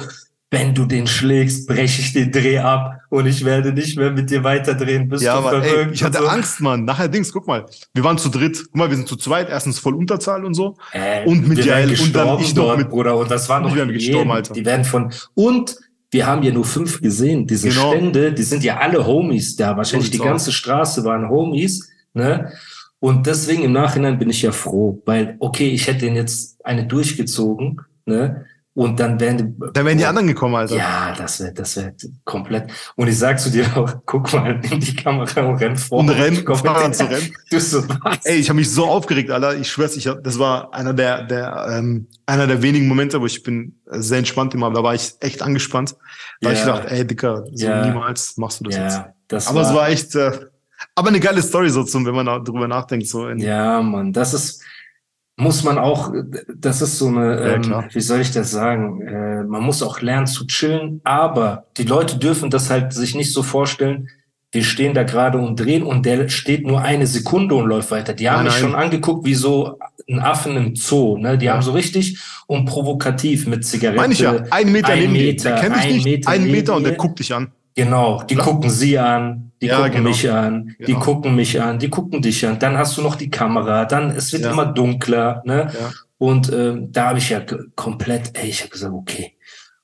wenn 0.50 0.74
du 0.74 0.86
den 0.86 1.06
schlägst, 1.06 1.68
breche 1.68 2.00
ich 2.00 2.12
den 2.14 2.32
Dreh 2.32 2.58
ab 2.58 3.00
und 3.10 3.26
ich 3.26 3.44
werde 3.44 3.72
nicht 3.72 3.98
mehr 3.98 4.10
mit 4.10 4.30
dir 4.30 4.42
weiterdrehen. 4.44 5.08
Bist 5.08 5.22
ja, 5.22 5.38
du 5.38 5.46
aber 5.46 5.62
ey, 5.62 5.88
ich 5.92 6.02
hatte 6.02 6.18
so. 6.18 6.26
Angst, 6.26 6.60
Mann. 6.60 6.84
Nachher 6.84 7.08
Dings, 7.08 7.32
guck 7.32 7.46
mal, 7.46 7.66
wir 7.92 8.04
waren 8.04 8.16
zu 8.16 8.30
dritt. 8.30 8.64
Guck 8.64 8.76
mal, 8.76 8.88
wir 8.88 8.96
sind 8.96 9.08
zu 9.08 9.16
zweit. 9.16 9.50
Erstens 9.50 9.78
voll 9.78 9.94
Unterzahl 9.94 10.44
und 10.46 10.54
so. 10.54 10.76
Äh, 10.92 11.26
und 11.26 11.46
mit 11.46 11.62
Jael 11.64 11.90
und 11.90 12.16
dann 12.16 12.40
ich 12.40 12.54
noch 12.54 12.76
mit 12.78 12.88
Bruder. 12.88 13.16
Und 13.18 13.30
das 13.30 13.48
war 13.48 13.60
noch 13.60 13.76
jeden, 13.76 13.92
gestorben, 13.92 14.30
Alter. 14.30 14.54
Die 14.54 14.64
werden 14.64 14.84
von 14.86 15.12
und 15.34 15.76
wir 16.10 16.26
haben 16.26 16.42
ja 16.42 16.52
nur 16.52 16.64
fünf 16.64 17.02
gesehen. 17.02 17.46
Diese 17.46 17.68
genau. 17.68 17.92
Stände, 17.92 18.32
die 18.32 18.42
sind 18.42 18.64
ja 18.64 18.78
alle 18.78 19.06
Homies 19.06 19.56
da. 19.56 19.76
Wahrscheinlich 19.76 20.10
die 20.10 20.18
ganze 20.18 20.52
Straße 20.52 21.04
waren 21.04 21.28
Homies. 21.28 21.90
Ne? 22.14 22.52
Und 23.00 23.26
deswegen 23.26 23.64
im 23.64 23.72
Nachhinein 23.72 24.18
bin 24.18 24.30
ich 24.30 24.40
ja 24.40 24.52
froh, 24.52 25.02
weil 25.04 25.36
okay, 25.40 25.68
ich 25.68 25.86
hätte 25.86 26.06
den 26.06 26.16
jetzt 26.16 26.64
eine 26.64 26.86
durchgezogen. 26.86 27.82
Ne? 28.06 28.46
Und 28.78 29.00
dann 29.00 29.18
wären 29.18 29.38
die, 29.38 29.72
dann 29.72 29.86
wären 29.86 29.98
die 29.98 30.06
anderen 30.06 30.28
gekommen, 30.28 30.54
Alter. 30.54 30.76
Ja, 30.76 31.12
das 31.12 31.40
wäre 31.40 31.52
das 31.52 31.76
wäre 31.76 31.94
komplett. 32.24 32.70
Und 32.94 33.08
ich 33.08 33.18
sag 33.18 33.40
zu 33.40 33.50
dir 33.50 33.66
auch, 33.76 33.92
guck 34.06 34.32
mal 34.32 34.60
in 34.70 34.78
die 34.78 34.94
Kamera 34.94 35.40
und 35.40 35.56
renn 35.56 35.76
vor. 35.76 35.98
Und 35.98 36.10
renn, 36.10 36.36
fahren 36.46 36.94
zu 36.94 37.10
rennen. 37.10 37.34
Du 37.50 37.58
so, 37.58 37.82
was? 37.88 38.24
Ey, 38.24 38.36
ich 38.36 38.48
habe 38.48 38.56
mich 38.56 38.70
so 38.70 38.86
aufgeregt, 38.86 39.32
Alter. 39.32 39.56
Ich 39.56 39.68
schwör's, 39.68 39.96
ich 39.96 40.06
hab, 40.06 40.22
das 40.22 40.38
war 40.38 40.72
einer 40.72 40.94
der, 40.94 41.24
der 41.24 41.66
ähm, 41.72 42.06
einer 42.24 42.46
der 42.46 42.62
wenigen 42.62 42.86
Momente, 42.86 43.20
wo 43.20 43.26
ich 43.26 43.42
bin 43.42 43.80
sehr 43.86 44.18
entspannt 44.18 44.54
immer. 44.54 44.70
Da 44.70 44.80
war 44.80 44.94
ich 44.94 45.12
echt 45.18 45.42
angespannt. 45.42 45.96
Da 46.40 46.52
ja. 46.52 46.56
ich 46.56 46.62
dachte, 46.62 46.88
ey, 46.92 47.04
Dicker, 47.04 47.46
so 47.52 47.66
ja. 47.66 47.84
niemals 47.84 48.36
machst 48.36 48.60
du 48.60 48.64
das 48.66 48.76
ja, 48.76 48.84
jetzt. 48.84 49.00
Das 49.26 49.48
aber 49.48 49.62
war, 49.62 49.70
es 49.70 49.74
war 49.74 49.88
echt, 49.88 50.14
äh, 50.14 50.38
aber 50.94 51.08
eine 51.08 51.18
geile 51.18 51.42
Story 51.42 51.70
so 51.70 51.82
zum, 51.82 52.06
wenn 52.06 52.14
man 52.14 52.26
darüber 52.26 52.68
nachdenkt. 52.68 53.08
So 53.08 53.26
in, 53.26 53.40
ja, 53.40 53.82
man, 53.82 54.12
das 54.12 54.34
ist 54.34 54.62
muss 55.38 55.62
man 55.62 55.78
auch, 55.78 56.12
das 56.54 56.82
ist 56.82 56.98
so 56.98 57.06
eine, 57.06 57.40
ja, 57.40 57.54
ähm, 57.54 57.84
wie 57.92 58.00
soll 58.00 58.20
ich 58.20 58.32
das 58.32 58.50
sagen, 58.50 59.00
äh, 59.02 59.44
man 59.44 59.62
muss 59.62 59.84
auch 59.84 60.00
lernen 60.00 60.26
zu 60.26 60.46
chillen, 60.46 61.00
aber 61.04 61.66
die 61.76 61.84
Leute 61.84 62.18
dürfen 62.18 62.50
das 62.50 62.70
halt 62.70 62.92
sich 62.92 63.14
nicht 63.14 63.32
so 63.32 63.44
vorstellen, 63.44 64.08
wir 64.50 64.64
stehen 64.64 64.94
da 64.94 65.04
gerade 65.04 65.38
und 65.38 65.60
drehen 65.60 65.84
und 65.84 66.06
der 66.06 66.28
steht 66.28 66.66
nur 66.66 66.80
eine 66.80 67.06
Sekunde 67.06 67.54
und 67.54 67.66
läuft 67.66 67.90
weiter. 67.90 68.14
Die 68.14 68.28
haben 68.28 68.44
nein, 68.44 68.46
mich 68.46 68.54
schon 68.54 68.74
angeguckt 68.74 69.26
wie 69.26 69.34
so 69.34 69.78
ein 70.08 70.20
Affen 70.20 70.56
im 70.56 70.74
Zoo. 70.74 71.18
Ne? 71.18 71.38
Die 71.38 71.46
ja. 71.46 71.52
haben 71.52 71.62
so 71.62 71.72
richtig 71.72 72.18
und 72.46 72.64
provokativ 72.64 73.46
mit 73.46 73.64
Zigaretten. 73.64 74.00
Meine 74.00 74.14
ich 74.14 74.20
ja, 74.20 74.42
ein 74.50 74.72
Meter 74.72 74.88
ein 74.88 75.00
neben 75.00 75.12
Meter, 75.12 75.54
dir. 75.54 75.60
Kenn 75.60 75.74
ich 75.78 75.94
nicht. 75.94 76.04
Meter 76.04 76.30
ein 76.30 76.50
Meter 76.50 76.76
und 76.76 76.84
der 76.84 76.94
guckt 76.94 77.18
dich 77.18 77.32
an. 77.32 77.52
Genau, 77.74 78.22
die 78.22 78.34
Klar. 78.34 78.46
gucken 78.46 78.70
sie 78.70 78.98
an, 78.98 79.47
die 79.60 79.66
ja, 79.66 79.76
gucken 79.76 79.92
genau. 79.92 80.08
mich 80.10 80.30
an, 80.30 80.76
die 80.78 80.84
genau. 80.84 81.00
gucken 81.00 81.36
mich 81.36 81.60
an, 81.60 81.78
die 81.78 81.90
gucken 81.90 82.22
dich 82.22 82.46
an. 82.46 82.58
Dann 82.58 82.78
hast 82.78 82.96
du 82.96 83.02
noch 83.02 83.16
die 83.16 83.30
Kamera, 83.30 83.84
dann 83.84 84.10
es 84.10 84.32
wird 84.32 84.44
ja. 84.44 84.52
immer 84.52 84.66
dunkler, 84.66 85.42
ne? 85.44 85.70
Ja. 85.72 85.90
Und 86.18 86.52
ähm, 86.52 86.90
da 86.92 87.10
habe 87.10 87.18
ich 87.18 87.30
ja 87.30 87.40
komplett, 87.76 88.36
ey, 88.36 88.48
ich 88.48 88.60
habe 88.60 88.70
gesagt, 88.70 88.92
okay. 88.92 89.34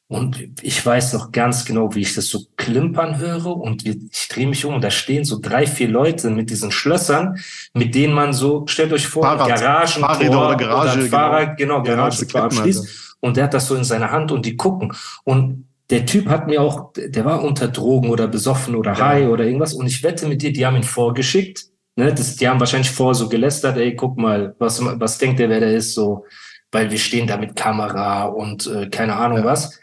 Und 0.07 0.39
ich 0.63 0.85
weiß 0.85 1.15
noch 1.15 1.33
ganz 1.33 1.65
genau, 1.65 1.95
wie 1.95 2.03
ich 2.03 2.15
das 2.15 2.27
so 2.27 2.43
klimpern 2.57 3.19
höre 3.19 3.57
und 3.57 3.87
ich 3.87 4.29
drehe 4.29 4.47
mich 4.47 4.65
um 4.65 4.75
und 4.75 4.85
da 4.85 4.91
stehen 4.91 5.25
so 5.25 5.39
drei, 5.41 5.67
vier 5.67 5.89
Leute 5.89 6.31
mit 6.31 6.51
diesen 6.51 6.71
Schlössern, 6.71 7.39
mit 7.73 7.95
denen 7.95 8.13
man 8.13 8.33
so, 8.33 8.67
stellt 8.67 8.93
euch 8.93 9.07
vor, 9.07 9.23
Fahrrad, 9.23 9.49
Garagen, 9.49 10.03
Fahrräder 10.03 10.47
oder 10.47 10.57
Garage, 10.57 10.99
oder 10.99 11.09
Fahrrad, 11.09 11.57
genau, 11.57 11.83
genau 11.83 11.97
Garage 11.97 12.27
abschließt. 12.33 13.17
Und 13.21 13.37
der 13.39 13.45
hat 13.45 13.55
das 13.55 13.67
so 13.67 13.75
in 13.75 13.85
seiner 13.85 14.11
Hand 14.11 14.31
und 14.31 14.45
die 14.45 14.57
gucken. 14.57 14.93
Und 15.25 15.65
der 15.91 16.07
Typ 16.07 16.29
hat 16.29 16.47
mir 16.47 16.63
auch, 16.63 16.93
der 16.95 17.25
war 17.25 17.43
unter 17.43 17.69
Drogen 17.69 18.11
oder 18.11 18.27
besoffen 18.27 18.75
oder 18.75 18.99
high 18.99 19.25
ja. 19.25 19.29
oder 19.29 19.45
irgendwas. 19.45 19.75
Und 19.75 19.87
ich 19.87 20.03
wette 20.03 20.27
mit 20.27 20.43
dir, 20.43 20.53
die 20.53 20.65
haben 20.65 20.77
ihn 20.77 20.83
vorgeschickt. 20.83 21.67
Ne? 21.97 22.13
Das, 22.13 22.37
die 22.37 22.49
haben 22.49 22.61
wahrscheinlich 22.61 22.91
vor 22.91 23.15
so 23.15 23.29
gelästert, 23.29 23.77
ey, 23.77 23.95
guck 23.95 24.17
mal, 24.17 24.55
was, 24.59 24.83
was 24.83 25.19
denkt 25.19 25.39
der, 25.39 25.49
wer 25.49 25.61
der 25.61 25.75
ist, 25.75 25.95
so, 25.95 26.25
weil 26.73 26.91
wir 26.91 26.99
stehen 26.99 27.27
da 27.27 27.37
mit 27.37 27.55
Kamera 27.55 28.25
und 28.25 28.67
äh, 28.67 28.89
keine 28.89 29.17
Ahnung 29.17 29.39
ja. 29.39 29.45
was. 29.45 29.79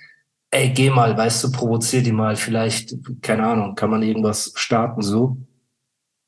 Ey, 0.49 0.69
geh 0.69 0.89
mal, 0.89 1.15
weißt 1.15 1.45
du, 1.45 1.51
provozier 1.51 2.03
die 2.03 2.11
mal, 2.11 2.35
vielleicht, 2.35 2.95
keine 3.21 3.47
Ahnung, 3.47 3.75
kann 3.75 3.89
man 3.89 4.03
irgendwas 4.03 4.51
starten, 4.55 5.01
so. 5.01 5.37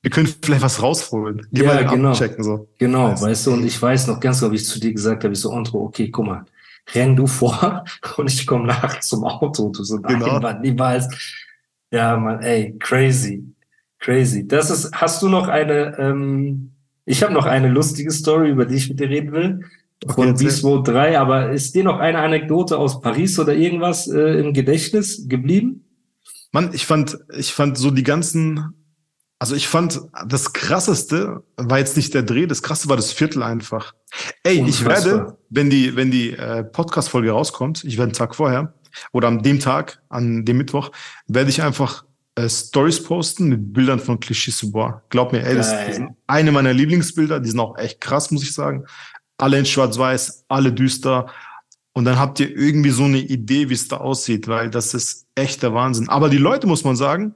Wir 0.02 0.12
können 0.12 0.28
vielleicht 0.28 0.62
was 0.62 0.82
rausholen. 0.82 1.48
Die 1.52 1.62
ja, 1.62 1.82
genau. 1.82 2.12
Abchecken, 2.12 2.44
so. 2.44 2.70
Genau, 2.78 3.12
weißt, 3.12 3.24
weißt 3.24 3.48
du, 3.48 3.54
und 3.54 3.66
ich 3.66 3.82
weiß 3.82 4.08
noch 4.08 4.20
ganz 4.20 4.40
genau, 4.40 4.52
wie 4.52 4.58
ich 4.58 4.66
zu 4.66 4.80
dir 4.80 4.94
gesagt 4.94 5.24
habe, 5.24 5.34
ich 5.34 5.40
so, 5.40 5.52
Andro, 5.52 5.82
okay, 5.82 6.10
guck 6.10 6.26
mal, 6.26 6.46
renn 6.94 7.16
du 7.16 7.28
vor 7.28 7.86
und 8.18 8.32
ich 8.32 8.46
komme 8.46 8.68
nach 8.68 9.00
zum 9.00 9.24
Auto. 9.24 9.70
Du 9.70 9.84
so, 9.84 9.98
nein, 9.98 10.20
genau. 10.20 10.40
Mann, 10.40 10.62
niemals. 10.62 11.08
Ja, 11.92 12.18
Mann, 12.18 12.42
ey, 12.42 12.76
crazy. 12.80 13.44
Crazy. 14.00 14.48
Das 14.48 14.70
ist, 14.70 14.92
hast 14.94 15.22
du 15.22 15.30
noch 15.30 15.48
eine, 15.48 15.98
ähm, 15.98 16.72
ich 17.06 17.24
habe 17.24 17.34
noch 17.34 17.46
eine 17.46 17.70
lustige 17.70 18.12
Story, 18.12 18.50
über 18.50 18.66
die 18.66 18.76
ich 18.76 18.90
mit 18.90 19.00
dir 19.00 19.10
reden 19.10 19.32
will. 19.32 19.62
Von 20.08 20.32
okay, 20.32 20.50
Mode 20.64 20.92
3, 20.92 21.18
aber 21.18 21.52
ist 21.52 21.74
dir 21.76 21.86
noch 21.86 22.00
eine 22.00 22.20
Anekdote 22.20 22.78
aus 22.78 23.00
Paris 23.00 23.40
oder 23.40 23.54
irgendwas 23.54 24.08
äh, 24.08 24.40
im 24.40 24.54
Gedächtnis 24.54 25.30
geblieben? 25.30 25.86
Mann, 26.52 26.72
ich 26.74 26.86
fand, 26.86 27.18
ich 27.38 27.54
fand 27.54 27.78
so 27.78 27.90
die 27.90 28.04
ganzen 28.04 28.74
also 29.44 29.58
ich 29.58 29.68
fand, 29.68 30.00
das 30.26 30.54
krasseste 30.54 31.44
war 31.58 31.78
jetzt 31.78 31.98
nicht 31.98 32.14
der 32.14 32.24
Dreh, 32.24 32.48
das 32.48 32.64
krasse 32.64 32.88
war 32.88 32.96
das 32.96 33.12
Viertel 33.12 33.44
einfach. 33.44 33.94
Ey, 34.44 34.60
Unfassbar. 34.60 34.96
ich 34.96 35.04
werde, 35.04 35.38
wenn 35.50 35.70
die, 35.70 35.98
wenn 35.98 36.12
die 36.12 36.32
äh, 36.32 36.64
Podcast-Folge 36.64 37.30
rauskommt, 37.32 37.84
ich 37.84 37.98
werde 37.98 38.04
einen 38.04 38.14
Tag 38.14 38.36
vorher 38.36 38.74
oder 39.12 39.28
an 39.28 39.44
dem 39.44 39.60
Tag, 39.60 40.02
an 40.08 40.46
dem 40.46 40.56
Mittwoch, 40.60 40.94
werde 41.28 41.50
ich 41.50 41.62
einfach 41.62 42.06
äh, 42.36 42.48
Stories 42.48 43.04
posten 43.04 43.50
mit 43.50 43.74
Bildern 43.74 44.00
von 44.00 44.18
Clichés 44.18 44.58
Sous 44.58 44.72
Glaub 45.10 45.34
mir, 45.34 45.46
ey, 45.46 45.56
das 45.56 45.72
sind 45.94 46.12
eine 46.26 46.54
meiner 46.54 46.72
Lieblingsbilder. 46.72 47.42
Die 47.42 47.50
sind 47.50 47.60
auch 47.60 47.78
echt 47.78 48.00
krass, 48.00 48.32
muss 48.32 48.44
ich 48.44 48.54
sagen. 48.54 48.86
Alle 49.38 49.60
in 49.60 49.66
Schwarz-Weiß, 49.66 50.46
alle 50.48 50.72
düster. 50.72 51.26
Und 51.92 52.06
dann 52.06 52.18
habt 52.18 52.40
ihr 52.40 52.50
irgendwie 52.50 52.92
so 52.92 53.04
eine 53.04 53.20
Idee, 53.20 53.68
wie 53.68 53.74
es 53.74 53.90
da 53.90 53.98
aussieht, 53.98 54.48
weil 54.48 54.70
das 54.70 54.94
ist 54.94 55.28
echt 55.36 55.64
der 55.64 55.74
Wahnsinn. 55.74 56.08
Aber 56.08 56.30
die 56.30 56.38
Leute, 56.38 56.66
muss 56.66 56.86
man 56.86 56.96
sagen, 56.96 57.36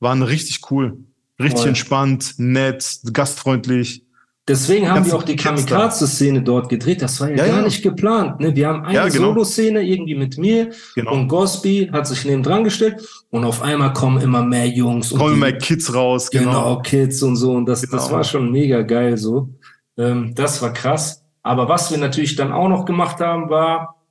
waren 0.00 0.22
richtig 0.22 0.70
cool. 0.70 0.96
Richtig 1.42 1.60
Voll. 1.60 1.68
entspannt, 1.68 2.34
nett, 2.38 3.00
gastfreundlich. 3.12 4.04
Deswegen 4.48 4.90
haben 4.90 5.06
wir 5.06 5.14
auch 5.14 5.22
die 5.22 5.36
Kamikaze-Szene 5.36 6.42
dort 6.42 6.68
gedreht. 6.68 7.00
Das 7.00 7.20
war 7.20 7.30
ja, 7.30 7.36
ja 7.36 7.46
gar 7.46 7.56
ja. 7.58 7.62
nicht 7.62 7.80
geplant. 7.80 8.40
Ne? 8.40 8.56
Wir 8.56 8.66
haben 8.66 8.84
eine 8.84 8.94
ja, 8.94 9.08
genau. 9.08 9.28
Solo-Szene 9.28 9.82
irgendwie 9.82 10.16
mit 10.16 10.36
mir 10.36 10.70
genau. 10.96 11.12
und 11.12 11.28
Gosby 11.28 11.90
hat 11.92 12.08
sich 12.08 12.24
neben 12.24 12.42
dran 12.42 12.64
gestellt 12.64 13.06
und 13.30 13.44
auf 13.44 13.62
einmal 13.62 13.92
kommen 13.92 14.20
immer 14.20 14.42
mehr 14.42 14.66
Jungs. 14.66 15.10
Kommen 15.10 15.38
mehr 15.38 15.56
Kids 15.58 15.94
raus. 15.94 16.28
Genau. 16.28 16.44
genau, 16.44 16.82
Kids 16.82 17.22
und 17.22 17.36
so. 17.36 17.52
Und 17.52 17.66
das, 17.66 17.82
genau. 17.82 17.96
das 17.96 18.10
war 18.10 18.24
schon 18.24 18.50
mega 18.50 18.82
geil 18.82 19.16
so. 19.16 19.48
Ähm, 19.96 20.34
das 20.34 20.60
war 20.60 20.72
krass. 20.72 21.22
Aber 21.44 21.68
was 21.68 21.92
wir 21.92 21.98
natürlich 21.98 22.34
dann 22.34 22.52
auch 22.52 22.68
noch 22.68 22.84
gemacht 22.84 23.20
haben, 23.20 23.48
war, 23.48 24.02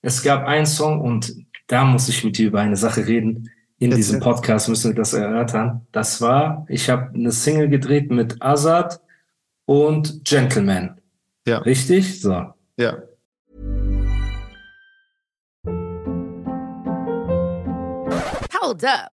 es 0.00 0.22
gab 0.22 0.46
einen 0.46 0.66
Song 0.66 1.02
und 1.02 1.34
da 1.66 1.84
muss 1.84 2.08
ich 2.08 2.24
mit 2.24 2.38
dir 2.38 2.46
über 2.46 2.60
eine 2.60 2.76
Sache 2.76 3.06
reden. 3.06 3.50
In 3.78 3.90
Jetzt 3.90 3.98
diesem 3.98 4.20
Podcast 4.20 4.70
müssen 4.70 4.92
wir 4.92 4.96
das 4.96 5.12
erörtern. 5.12 5.86
Das 5.92 6.22
war, 6.22 6.64
ich 6.68 6.88
habe 6.88 7.14
eine 7.14 7.30
Single 7.30 7.68
gedreht 7.68 8.10
mit 8.10 8.40
Azad 8.40 9.00
und 9.66 10.24
Gentleman. 10.24 10.98
Ja. 11.46 11.58
Richtig? 11.58 12.22
So. 12.22 12.54
Ja. 12.78 13.02
Hold 18.62 18.84
up. 18.84 19.15